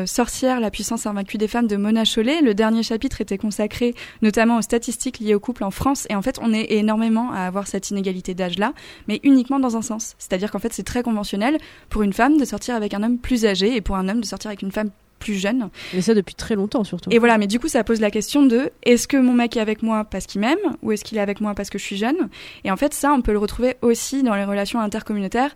[0.05, 2.41] Sorcière, la puissance invaincue des femmes de Mona Chollet.
[2.41, 6.21] Le dernier chapitre était consacré notamment aux statistiques liées au couple en France, et en
[6.21, 8.73] fait on est énormément à avoir cette inégalité d'âge là,
[9.07, 11.57] mais uniquement dans un sens, c'est-à-dire qu'en fait c'est très conventionnel
[11.89, 14.25] pour une femme de sortir avec un homme plus âgé et pour un homme de
[14.25, 14.89] sortir avec une femme
[15.21, 15.69] plus jeune.
[15.93, 17.09] Mais ça depuis très longtemps surtout.
[17.11, 19.61] Et voilà, mais du coup, ça pose la question de est-ce que mon mec est
[19.61, 21.97] avec moi parce qu'il m'aime ou est-ce qu'il est avec moi parce que je suis
[21.97, 22.29] jeune?
[22.63, 25.55] Et en fait, ça, on peut le retrouver aussi dans les relations intercommunautaires.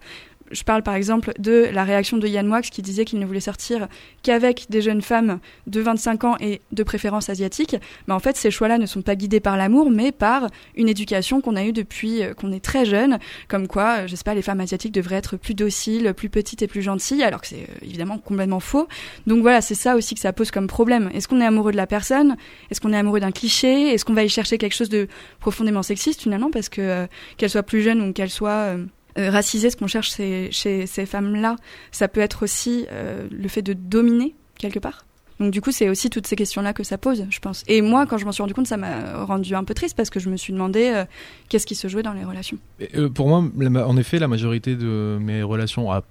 [0.52, 3.40] Je parle par exemple de la réaction de Yann Moix qui disait qu'il ne voulait
[3.40, 3.88] sortir
[4.22, 7.76] qu'avec des jeunes femmes de 25 ans et de préférence asiatique.
[8.08, 11.42] Mais en fait, ces choix-là ne sont pas guidés par l'amour, mais par une éducation
[11.42, 13.18] qu'on a eue depuis euh, qu'on est très jeune,
[13.48, 16.68] comme quoi, euh, je sais les femmes asiatiques devraient être plus dociles, plus petites et
[16.68, 18.88] plus gentilles, alors que c'est euh, évidemment complètement faux.
[19.28, 21.10] Donc voilà, c'est ça aussi que ça pose comme problème.
[21.14, 22.36] Est-ce qu'on est amoureux de la personne?
[22.72, 23.94] Est-ce qu'on est amoureux d'un cliché?
[23.94, 25.08] Est-ce qu'on va y chercher quelque chose de
[25.40, 26.50] profondément sexiste finalement?
[26.52, 28.76] Parce que qu'elle soit plus jeune ou qu'elle soit
[29.18, 31.56] euh, racisée, ce qu'on cherche chez ces femmes-là,
[31.92, 35.06] ça peut être aussi euh, le fait de dominer quelque part.
[35.40, 37.64] Donc du coup, c'est aussi toutes ces questions-là que ça pose, je pense.
[37.68, 40.10] Et moi, quand je m'en suis rendu compte, ça m'a rendu un peu triste parce
[40.10, 41.06] que je me suis demandé euh,
[41.48, 42.58] qu'est-ce qui se jouait dans les relations.
[42.80, 43.44] Et, Pour moi,
[43.86, 46.04] en effet, la majorité de mes relations à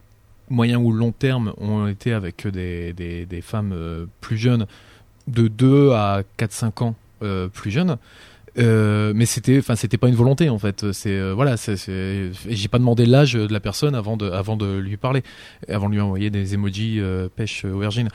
[0.49, 3.75] moyen ou long terme ont été avec des, des, femmes
[4.21, 4.67] plus jeunes,
[5.27, 6.95] de 2 à 4-5 ans
[7.53, 7.97] plus jeunes.
[8.57, 10.93] Euh, mais c'était, enfin, c'était pas une volonté en fait.
[10.93, 14.97] C'est euh, voilà, j'ai pas demandé l'âge de la personne avant de, avant de lui
[14.97, 15.23] parler,
[15.69, 18.09] avant de lui envoyer des emojis euh, pêche aubergine.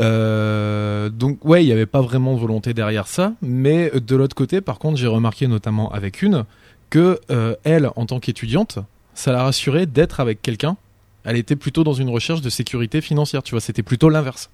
[0.00, 3.32] Euh, donc ouais, il y avait pas vraiment de volonté derrière ça.
[3.42, 6.44] Mais de l'autre côté, par contre, j'ai remarqué notamment avec une
[6.90, 8.78] que euh, elle, en tant qu'étudiante,
[9.14, 10.76] ça l'a rassurée d'être avec quelqu'un.
[11.24, 13.60] Elle était plutôt dans une recherche de sécurité financière, tu vois.
[13.60, 14.50] C'était plutôt l'inverse.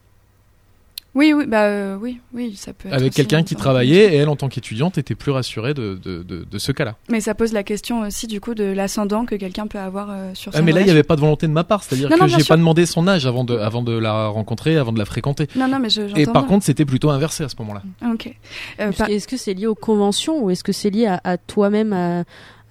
[1.14, 2.88] Oui, oui, bah euh, oui, oui, ça peut.
[2.88, 6.22] Être Avec quelqu'un qui travaillait et elle, en tant qu'étudiante, était plus rassurée de, de,
[6.22, 6.96] de, de ce cas-là.
[7.10, 10.30] Mais ça pose la question aussi du coup de l'ascendant que quelqu'un peut avoir euh,
[10.34, 10.52] sur.
[10.54, 12.16] Ah, son mais là, il n'y avait pas de volonté de ma part, c'est-à-dire Non,
[12.16, 12.48] que j'ai sûr.
[12.48, 15.48] pas demandé son âge avant de, avant de la rencontrer, avant de la fréquenter.
[15.54, 16.00] Non, non, mais je.
[16.16, 16.48] Et par bien.
[16.48, 17.82] contre, c'était plutôt inversé à ce moment-là.
[18.10, 18.34] Ok.
[18.80, 21.36] Euh, par- Est-ce que c'est lié aux conventions ou est-ce que c'est lié à, à
[21.36, 22.24] toi-même, à,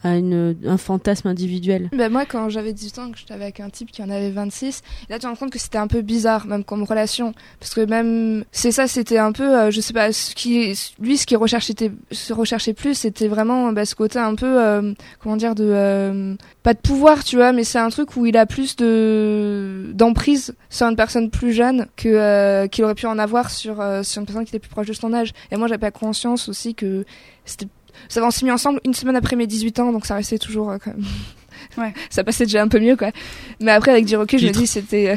[0.03, 3.69] à une, un fantasme individuel Ben moi, quand j'avais 18 ans, que j'étais avec un
[3.69, 6.47] type qui en avait 26, là tu te rends compte que c'était un peu bizarre,
[6.47, 7.33] même comme relation.
[7.59, 11.17] Parce que même, c'est ça, c'était un peu, euh, je sais pas, ce qui, lui,
[11.17, 11.73] ce qu'il recherchait,
[12.11, 16.35] se recherchait plus, c'était vraiment bah, ce côté un peu, euh, comment dire, de, euh,
[16.63, 20.55] pas de pouvoir, tu vois, mais c'est un truc où il a plus de d'emprise
[20.69, 24.25] sur une personne plus jeune que euh, qu'il aurait pu en avoir sur, sur une
[24.25, 25.31] personne qui était plus proche de son âge.
[25.51, 27.05] Et moi, j'avais pas conscience aussi que
[27.45, 27.67] c'était
[28.09, 30.71] ça on s'est mis ensemble une semaine après mes 18 ans, donc ça restait toujours
[30.71, 31.05] euh, quand même.
[31.77, 31.93] Ouais.
[32.09, 33.11] ça passait déjà un peu mieux, quoi.
[33.59, 35.15] Mais après, avec du recul, je me dis c'était.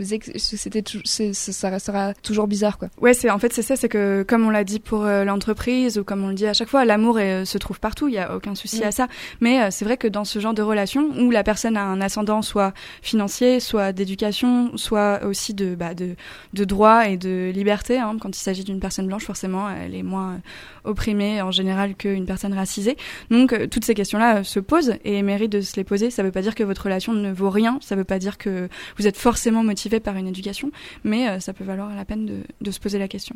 [0.00, 2.88] Je me disais que c'était ça restera toujours bizarre, quoi.
[3.00, 5.98] Ouais, c'est en fait c'est ça, c'est que comme on l'a dit pour euh, l'entreprise
[5.98, 8.18] ou comme on le dit à chaque fois, l'amour euh, se trouve partout, il y
[8.18, 8.84] a aucun souci Mm.
[8.84, 9.08] à ça.
[9.40, 12.00] Mais euh, c'est vrai que dans ce genre de relation où la personne a un
[12.00, 12.72] ascendant soit
[13.02, 16.14] financier, soit d'éducation, soit aussi de bah, de
[16.54, 20.02] de droit et de liberté, hein, quand il s'agit d'une personne blanche, forcément, elle est
[20.02, 20.40] moins
[20.84, 22.96] opprimée en général qu'une personne racisée.
[23.30, 26.10] Donc toutes ces questions-là se posent et méritent de se les poser.
[26.10, 28.68] Ça veut pas dire que votre relation ne vaut rien, ça veut pas dire que
[28.96, 30.70] vous êtes forcément motivé par une éducation,
[31.02, 33.34] mais euh, ça peut valoir la peine de, de se poser la question.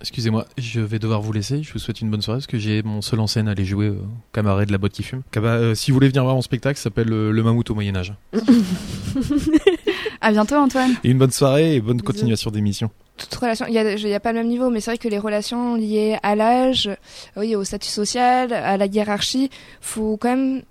[0.00, 1.62] Excusez-moi, je vais devoir vous laisser.
[1.62, 3.64] Je vous souhaite une bonne soirée parce que j'ai mon seul en scène à aller
[3.64, 3.96] jouer au
[4.32, 5.22] cabaret de la boîte qui fume.
[5.32, 7.74] Caba- euh, si vous voulez venir voir mon spectacle, ça s'appelle euh, Le Mammouth au
[7.74, 8.12] Moyen-Âge.
[10.20, 10.92] À bientôt Antoine.
[11.04, 12.06] Et une bonne soirée et bonne Bisous.
[12.06, 12.90] continuation d'émission.
[13.16, 15.18] Toute relation, il y a, a pas le même niveau, mais c'est vrai que les
[15.18, 16.90] relations liées à l'âge,
[17.36, 19.50] oui, au statut social, à la hiérarchie,
[19.80, 20.62] faut quand même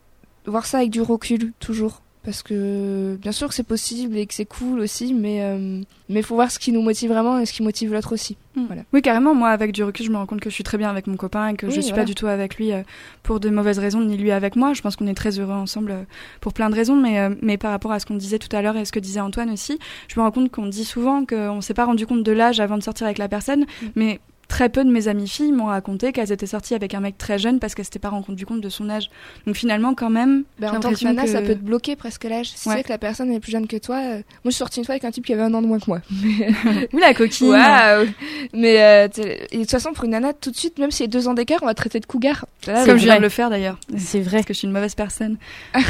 [0.45, 2.01] voir ça avec du recul, toujours.
[2.26, 6.21] Parce que bien sûr que c'est possible et que c'est cool aussi, mais euh, mais
[6.21, 8.38] faut voir ce qui nous motive vraiment et ce qui motive l'autre aussi.
[8.55, 8.84] Voilà.
[8.93, 9.34] Oui, carrément.
[9.34, 11.17] Moi, avec du recul, je me rends compte que je suis très bien avec mon
[11.17, 12.03] copain et que je Oui, suis voilà.
[12.03, 12.84] pas du tout avec lui euh,
[13.23, 14.73] pour de mauvaises raisons, ni lui avec moi.
[14.73, 16.03] Je pense qu'on est très heureux ensemble euh,
[16.41, 16.95] pour plein de raisons.
[16.95, 18.99] Mais, euh, mais par rapport à ce qu'on disait tout à l'heure et ce que
[18.99, 22.23] disait Antoine aussi, je me rends compte qu'on dit souvent qu'on s'est pas rendu compte
[22.23, 23.61] de l'âge avant de sortir avec la personne.
[23.61, 23.88] Mm.
[23.95, 27.18] Mais très peu de mes amies filles m'ont raconté qu'elles étaient sorties avec un mec
[27.18, 29.10] très jeune parce qu'elles s'étaient pas rendu compte de son âge.
[29.48, 31.96] Donc finalement, quand même, Ben, j'ai en tant que nana, que- ça peut te bloquer
[31.96, 32.52] presque l'âge.
[32.56, 32.76] Si Ouais.
[32.78, 33.98] c'est que la personne est plus jeune que toi.
[33.98, 35.68] euh, Moi, je suis sortie une fois avec un type qui avait un an de
[35.68, 36.02] moins que moi.
[36.93, 37.50] Ouh la coquine.
[37.50, 38.06] Waouh
[38.54, 41.12] Mais euh, de toute façon, pour une nana, tout de suite, même s'il y a
[41.12, 42.46] deux ans d'écart, on va te traiter de cougar.
[42.68, 43.80] Là, Comme je viens de le faire d'ailleurs.
[43.98, 44.38] C'est vrai.
[44.38, 45.38] Parce que je suis une mauvaise personne.
[45.76, 45.82] Mais,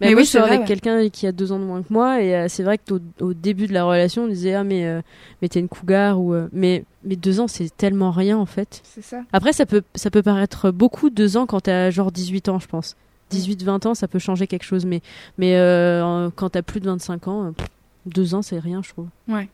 [0.00, 0.66] Mais moi, oui, je vrai, avec ouais.
[0.66, 3.34] quelqu'un qui a deux ans de moins que moi, et euh, c'est vrai qu'au au
[3.34, 5.00] début de la relation, on disait ah mais euh,
[5.42, 8.80] mais t'es une cougar ou euh, mais mais deux ans c'est tellement rien en fait.
[8.84, 9.22] C'est ça.
[9.32, 12.66] Après ça peut ça peut paraître beaucoup deux ans quand t'as genre 18 ans je
[12.66, 12.96] pense.
[13.32, 15.00] 18-20 ans ça peut changer quelque chose mais
[15.36, 17.68] mais euh, quand t'as plus de 25 ans euh, pff,
[18.06, 19.08] deux ans c'est rien je trouve.
[19.28, 19.48] Ouais.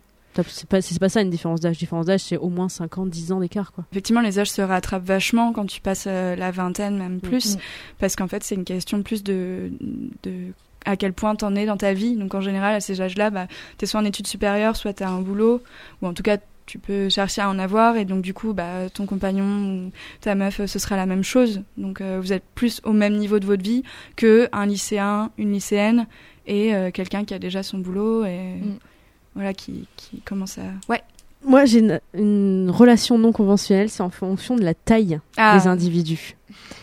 [0.49, 1.79] C'est pas, c'est pas ça une différence d'âge.
[1.79, 3.85] Différence d'âge, c'est au moins 5 ans, 10 ans d'écart, quoi.
[3.93, 7.61] Effectivement, les âges se rattrapent vachement quand tu passes euh, la vingtaine, même plus, Mhm.
[8.01, 9.71] parce qu'en fait, c'est une question plus de,
[10.25, 10.33] de
[10.87, 12.17] à quel point t'en es dans ta vie.
[12.17, 13.47] Donc en général, à ces âges-là, bah,
[13.79, 15.63] t'es soit en études supérieures, soit t'as un boulot,
[16.03, 18.89] ou en tout cas, tu peux chercher à en avoir, et donc du coup, bah,
[18.93, 19.45] ton compagnon
[19.87, 21.63] ou ta meuf, ce sera la même chose.
[21.77, 23.83] Donc euh, vous êtes plus au même niveau de votre vie
[24.17, 26.07] que un lycéen, une lycéenne,
[26.47, 28.79] et euh, quelqu'un qui a déjà son boulot et Mm.
[29.35, 30.63] voilà qui, qui commence à.
[30.89, 31.03] Ouais.
[31.47, 35.67] Moi, j'ai une, une relation non conventionnelle, c'est en fonction de la taille Ah, des
[35.67, 36.37] individus.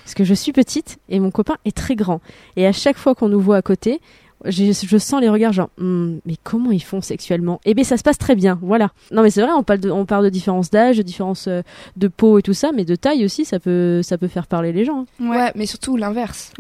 [0.04, 2.22] Parce que je suis petite et mon copain est très grand.
[2.58, 4.02] Et à chaque fois qu'on nous voit à côté,
[4.46, 7.60] je sens les regards genre, Hmm, mais comment ils font sexuellement?
[7.66, 8.90] Eh bien, ça se passe très bien, voilà.
[9.12, 11.62] Non, mais c'est vrai, on parle de, on parle de différence d'âge, de différence euh,
[11.98, 14.72] de peau et tout ça, mais de taille aussi, ça peut, ça peut faire parler
[14.74, 15.06] les gens.
[15.20, 15.30] hein.
[15.30, 16.52] ouais, Ouais, mais surtout l'inverse.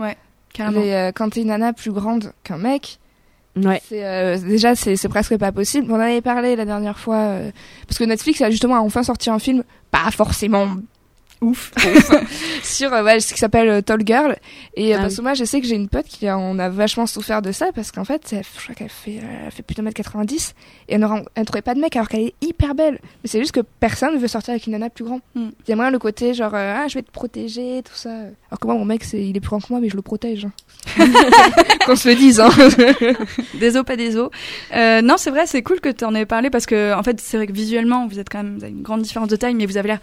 [0.54, 0.82] carrément.
[0.82, 2.98] Les, euh, quand t'es une nana plus grande qu'un mec,
[3.58, 3.82] Ouais.
[3.92, 5.92] euh, déjà c'est c'est presque pas possible.
[5.92, 7.52] On en avait parlé la dernière fois euh,
[7.86, 10.70] parce que Netflix a justement enfin sorti un film pas forcément
[11.42, 11.72] ouf,
[12.64, 14.36] sur euh, ouais, ce qui s'appelle euh, Tall Girl
[14.76, 15.18] et euh, Ah parce oui.
[15.18, 17.52] que moi je sais que j'ai une pote qui a, on a vachement souffert de
[17.52, 19.16] ça parce qu'en fait elle- je crois qu'elle fait
[19.46, 20.54] elle fait plus de 1m90
[20.90, 23.40] et elle ne, ne trouvait pas de mec alors qu'elle est hyper belle mais c'est
[23.40, 25.50] juste que personne veut sortir avec une nana plus grande Mm.
[25.66, 28.10] il y a moins le côté genre euh, ah je vais te protéger tout ça
[28.12, 30.02] alors que moi mon mec c'est il est plus grand que moi mais je le
[30.02, 30.52] protège hein.
[31.86, 32.50] qu'on se le dise hein.
[33.60, 34.30] Des os, pas des os.
[34.76, 37.20] Euh, non, c'est vrai, c'est cool que tu en aies parlé parce que, en fait,
[37.22, 39.54] c'est vrai que visuellement, vous êtes quand même, vous avez une grande différence de taille,
[39.56, 40.00] mais vous avez l'air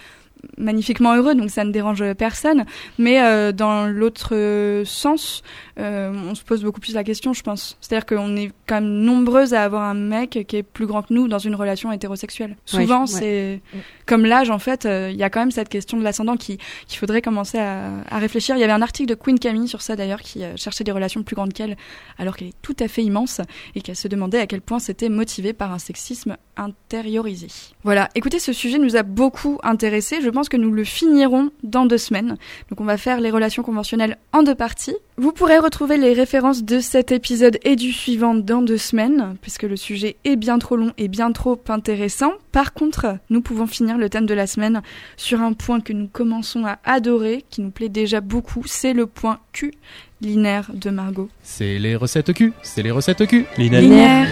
[0.57, 2.65] magnifiquement heureux, donc ça ne dérange personne.
[2.99, 5.43] Mais euh, dans l'autre sens,
[5.79, 7.77] euh, on se pose beaucoup plus la question, je pense.
[7.81, 11.15] C'est-à-dire qu'on est quand même nombreuses à avoir un mec qui est plus grand que
[11.15, 12.57] nous dans une relation hétérosexuelle.
[12.65, 13.07] Souvent, ouais.
[13.07, 13.79] c'est Mm.
[14.07, 16.59] comme l'âge, en fait, euh, il y a quand même cette question de l'ascendant qui
[16.87, 18.57] qu'il faudrait commencer à, à réfléchir.
[18.57, 21.23] Il y avait un article de Queen Camille sur ça d'ailleurs qui cherchait des relations
[21.23, 21.77] plus grandes qu'elle,
[22.19, 23.41] alors qu'elle est tout à fait immense
[23.75, 27.49] et qu'elle se demandait à quel point c'était motivé par un sexisme intériorisé.
[27.85, 30.21] Voilà, écoutez, ce sujet nous a beaucoup intéressé.
[30.21, 32.37] Je pense que nous le finirons dans deux semaines.
[32.71, 34.97] Donc on va faire les relations conventionnelles en deux parties.
[35.17, 39.65] Vous pourrez retrouver les références de cet épisode et du suivant dans deux semaines, puisque
[39.65, 42.33] le sujet est bien trop long et bien trop intéressant.
[42.53, 44.83] Par contre, nous pouvons finir le thème de la semaine
[45.17, 49.07] sur un point que nous commençons à adorer, qui nous plaît déjà beaucoup, c'est le
[49.07, 49.73] point Q
[50.21, 51.29] linéaire de Margot.
[51.43, 53.47] C'est les recettes cul, c'est les recettes cul.
[53.57, 54.27] Linéaire.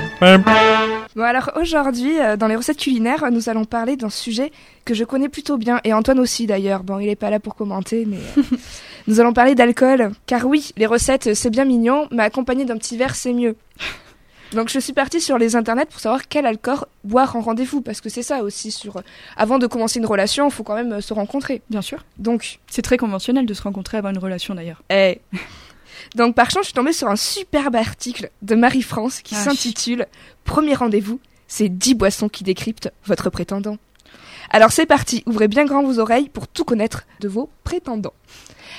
[1.17, 4.53] Bon alors aujourd'hui, euh, dans les recettes culinaires, nous allons parler d'un sujet
[4.85, 6.83] que je connais plutôt bien, et Antoine aussi d'ailleurs.
[6.83, 8.43] Bon, il est pas là pour commenter, mais euh,
[9.07, 10.11] nous allons parler d'alcool.
[10.27, 13.57] Car oui, les recettes, c'est bien mignon, mais accompagné d'un petit verre, c'est mieux.
[14.53, 18.03] Donc je suis partie sur les internets pour savoir quel alcool boire en rendez-vous, parce
[18.03, 18.71] que c'est ça aussi.
[18.71, 19.03] Sur, euh,
[19.39, 21.63] avant de commencer une relation, il faut quand même se rencontrer.
[21.71, 22.05] Bien sûr.
[22.19, 24.83] Donc C'est très conventionnel de se rencontrer avant une relation d'ailleurs.
[24.91, 25.23] Eh.
[26.17, 30.07] Donc par chance, je suis tombée sur un superbe article de Marie-France qui Ah, s'intitule
[30.45, 33.77] Premier rendez-vous, c'est 10 boissons qui décryptent votre prétendant.
[34.51, 38.15] Alors c'est parti, ouvrez bien grand vos oreilles pour tout connaître de vos prétendants.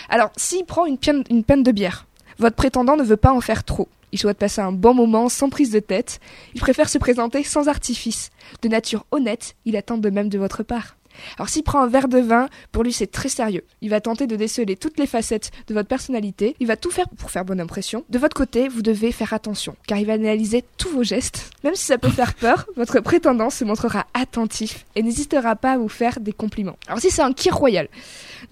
[0.10, 2.06] Alors s'il prend une, pienne- une peine de bière,
[2.40, 3.88] votre prétendant ne veut pas en faire trop.
[4.14, 6.20] Il souhaite passer un bon moment sans prise de tête.
[6.56, 8.30] Il préfère se présenter sans artifice.
[8.62, 10.96] De nature honnête, il attend de même de votre part.
[11.38, 13.64] Alors s'il prend un verre de vin, pour lui c'est très sérieux.
[13.82, 16.56] Il va tenter de déceler toutes les facettes de votre personnalité.
[16.60, 18.04] Il va tout faire pour faire bonne impression.
[18.10, 21.52] De votre côté, vous devez faire attention, car il va analyser tous vos gestes.
[21.64, 25.78] Même si ça peut faire peur, votre prétendant se montrera attentif et n'hésitera pas à
[25.78, 26.78] vous faire des compliments.
[26.88, 27.88] Alors si c'est un kir royal,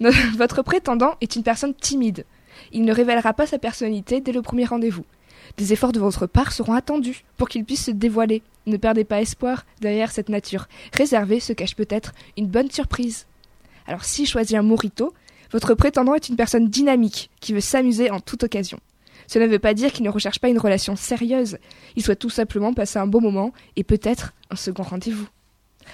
[0.36, 2.24] votre prétendant est une personne timide.
[2.72, 5.04] Il ne révélera pas sa personnalité dès le premier rendez-vous.
[5.56, 8.42] Des efforts de votre part seront attendus pour qu'il puisse se dévoiler.
[8.66, 10.66] Ne perdez pas espoir derrière cette nature.
[10.92, 13.26] Réservée se cache peut-être une bonne surprise.
[13.86, 15.14] Alors s'il choisit un morito,
[15.52, 18.80] votre prétendant est une personne dynamique qui veut s'amuser en toute occasion.
[19.28, 21.58] Cela ne veut pas dire qu'il ne recherche pas une relation sérieuse.
[21.94, 25.28] Il souhaite tout simplement passer un bon moment et peut-être un second rendez-vous.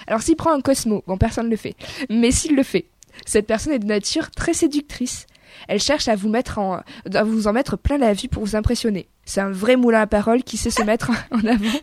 [0.06, 1.76] Alors s'il prend un Cosmo, bon personne ne le fait,
[2.08, 2.86] mais s'il le fait,
[3.26, 5.26] cette personne est de nature très séductrice.
[5.68, 6.80] Elle cherche à vous mettre en,
[7.12, 9.06] à vous en mettre plein la vue pour vous impressionner.
[9.32, 11.78] C'est un vrai moulin à parole qui sait se mettre en avant.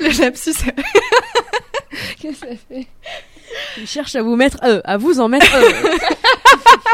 [0.00, 0.52] Le lapsus.
[2.20, 2.86] Qu'est-ce que ça fait?
[3.78, 5.96] Il cherche à vous mettre euh, à vous en mettre euh.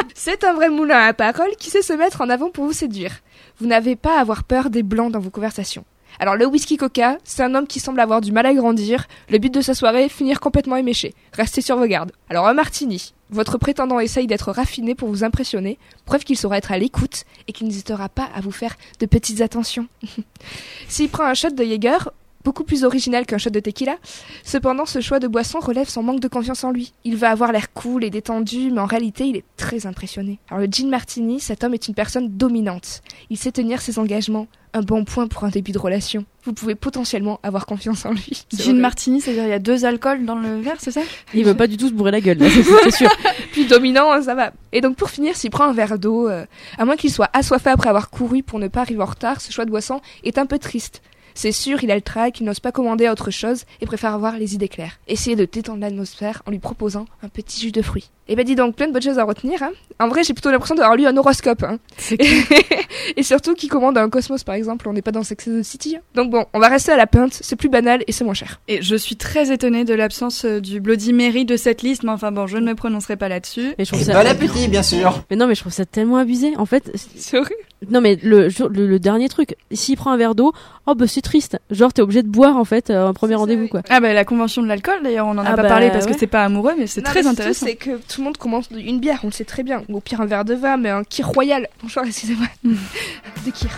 [0.15, 3.11] C'est un vrai moulin à paroles qui sait se mettre en avant pour vous séduire.
[3.59, 5.85] Vous n'avez pas à avoir peur des blancs dans vos conversations.
[6.19, 9.07] Alors le whisky coca, c'est un homme qui semble avoir du mal à grandir.
[9.31, 11.15] Le but de sa soirée, finir complètement éméché.
[11.33, 12.13] Restez sur vos gardes.
[12.31, 13.13] Alors un martini.
[13.31, 17.53] Votre prétendant essaye d'être raffiné pour vous impressionner, preuve qu'il saura être à l'écoute et
[17.53, 19.89] qu'il n'hésitera pas à vous faire de petites attentions.
[20.89, 22.09] S'il prend un shot de Jäger,
[22.47, 23.97] beaucoup plus original qu'un shot de tequila,
[24.45, 26.93] cependant ce choix de boisson relève son manque de confiance en lui.
[27.03, 30.39] Il va avoir l'air cool et détendu, mais en réalité il est très impressionné.
[30.49, 33.03] Alors le gin martini, cet homme est une personne dominante.
[33.31, 36.25] Il sait tenir ses engagements, un bon point pour un début de relation.
[36.45, 38.47] Vous pouvez potentiellement avoir confiance en lui.
[38.57, 41.01] Gin martini, c'est-à-dire il y a deux alcools dans le verre, c'est ça?
[41.35, 42.39] Il veut pas du tout se bourrer la gueule,
[42.85, 43.11] c'est sûr.
[43.51, 44.53] plus dominant, hein, ça va.
[44.71, 46.47] Et donc pour finir, s'il prend un verre d'eau, euh,
[46.79, 49.51] à moins qu'il soit assoiffé après avoir couru pour ne pas arriver en retard, ce
[49.51, 51.03] choix de boisson est un peu triste.
[51.37, 54.39] C'est sûr, il a le trac, il n'ose pas commander autre chose et préfère avoir
[54.39, 54.99] les idées claires.
[55.07, 58.11] Essayez de détendre l'atmosphère en lui proposant un petit jus de fruits.
[58.29, 59.63] Eh ben dis donc, plein de bonnes choses à retenir.
[59.63, 59.71] Hein.
[60.01, 61.63] En vrai, j'ai plutôt l'impression d'avoir lu un horoscope.
[61.63, 61.79] Hein.
[63.17, 65.63] et surtout, qui commande un Cosmos par exemple, on n'est pas dans Sex and the
[65.63, 65.97] City.
[65.97, 66.01] hein.
[66.15, 68.61] Donc bon, on va rester à la pinte, c'est plus banal et c'est moins cher.
[68.67, 72.11] Et je suis très étonnée de l'absence euh, du Bloody Mary de cette liste, mais
[72.11, 73.75] enfin bon, je ne me prononcerai pas là-dessus.
[73.79, 74.21] Mais je trouve Et ça.
[74.23, 75.23] bon appétit, bien sûr.
[75.31, 76.57] Mais non, mais je trouve ça tellement abusé.
[76.57, 77.55] En fait, C'est horrible.
[77.91, 80.53] Non mais le, le, le dernier truc, s'il prend un verre d'eau,
[80.87, 81.59] oh bah c'est triste.
[81.71, 83.83] Genre t'es obligé de boire en fait euh, un premier rendez-vous quoi.
[83.91, 86.07] Ah bah la convention de l'alcool, d'ailleurs, on en a Ah pas bah, parlé parce
[86.07, 86.13] ouais.
[86.13, 87.67] que c'est pas amoureux, mais c'est très mais intéressant.
[87.67, 89.83] C'est que tout le monde commence une bière, on le sait très bien.
[89.89, 91.69] Ou au pire un verre de vin, mais un kir royal.
[91.83, 92.47] Bonjour, excusez-moi.
[92.65, 93.71] de kir.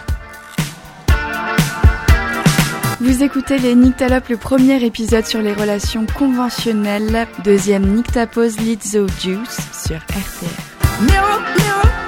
[3.01, 7.29] Vous écoutez les Nyctalopes, le premier épisode sur les relations conventionnelles.
[7.45, 11.03] Deuxième Nyctapose Lead the Juice sur RTR.
[11.03, 12.08] Mirror, mirror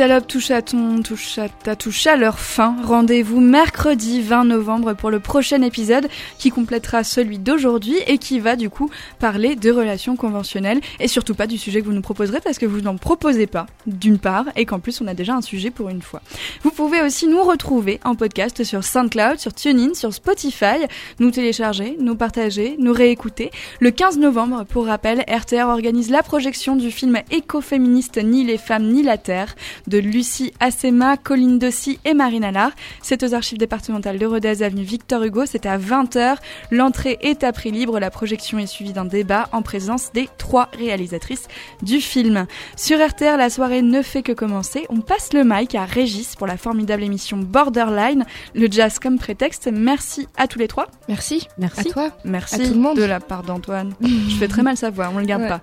[0.00, 2.74] Nyctalopes touchent à ton, touchent à ta touche à leur fin.
[2.84, 8.56] Rendez-vous mercredi 20 novembre pour le prochain épisode qui complétera celui d'aujourd'hui et qui va
[8.56, 8.88] du coup
[9.18, 12.64] parler de relations conventionnelles et surtout pas du sujet que vous nous proposerez parce que
[12.64, 15.90] vous n'en proposez pas d'une part et qu'en plus on a déjà un sujet pour
[15.90, 16.22] une fois.
[16.62, 20.86] Vous pouvez aussi nous retrouver en podcast sur SoundCloud, sur TuneIn, sur Spotify,
[21.18, 23.50] nous télécharger, nous partager, nous réécouter.
[23.80, 28.86] Le 15 novembre, pour rappel, RTR organise la projection du film écoféministe Ni les femmes
[28.86, 29.54] ni la terre
[29.90, 32.70] de Lucie Assema, Colline Dossi et Marine Allard.
[33.02, 35.44] C'est aux archives départementales de Rodez, avenue Victor Hugo.
[35.46, 36.36] C'est à 20h.
[36.70, 37.98] L'entrée est à prix libre.
[38.00, 41.48] La projection est suivie d'un débat en présence des trois réalisatrices
[41.82, 42.46] du film.
[42.76, 44.86] Sur RTR, la soirée ne fait que commencer.
[44.88, 48.24] On passe le mic à Régis pour la formidable émission Borderline,
[48.54, 49.68] le jazz comme prétexte.
[49.72, 50.86] Merci à tous les trois.
[51.08, 51.48] Merci.
[51.58, 51.80] Merci.
[51.80, 52.10] À toi.
[52.24, 52.96] Merci À tout le monde.
[52.96, 53.92] de la part d'Antoine.
[54.02, 55.48] Je fais très mal sa voix, on le garde Ouais.
[55.48, 55.60] pas.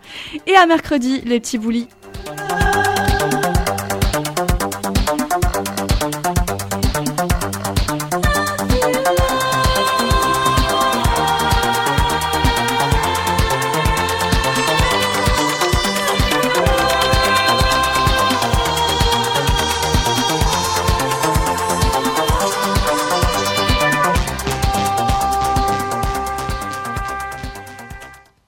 [0.47, 1.87] Et à mercredi, les petits boulis.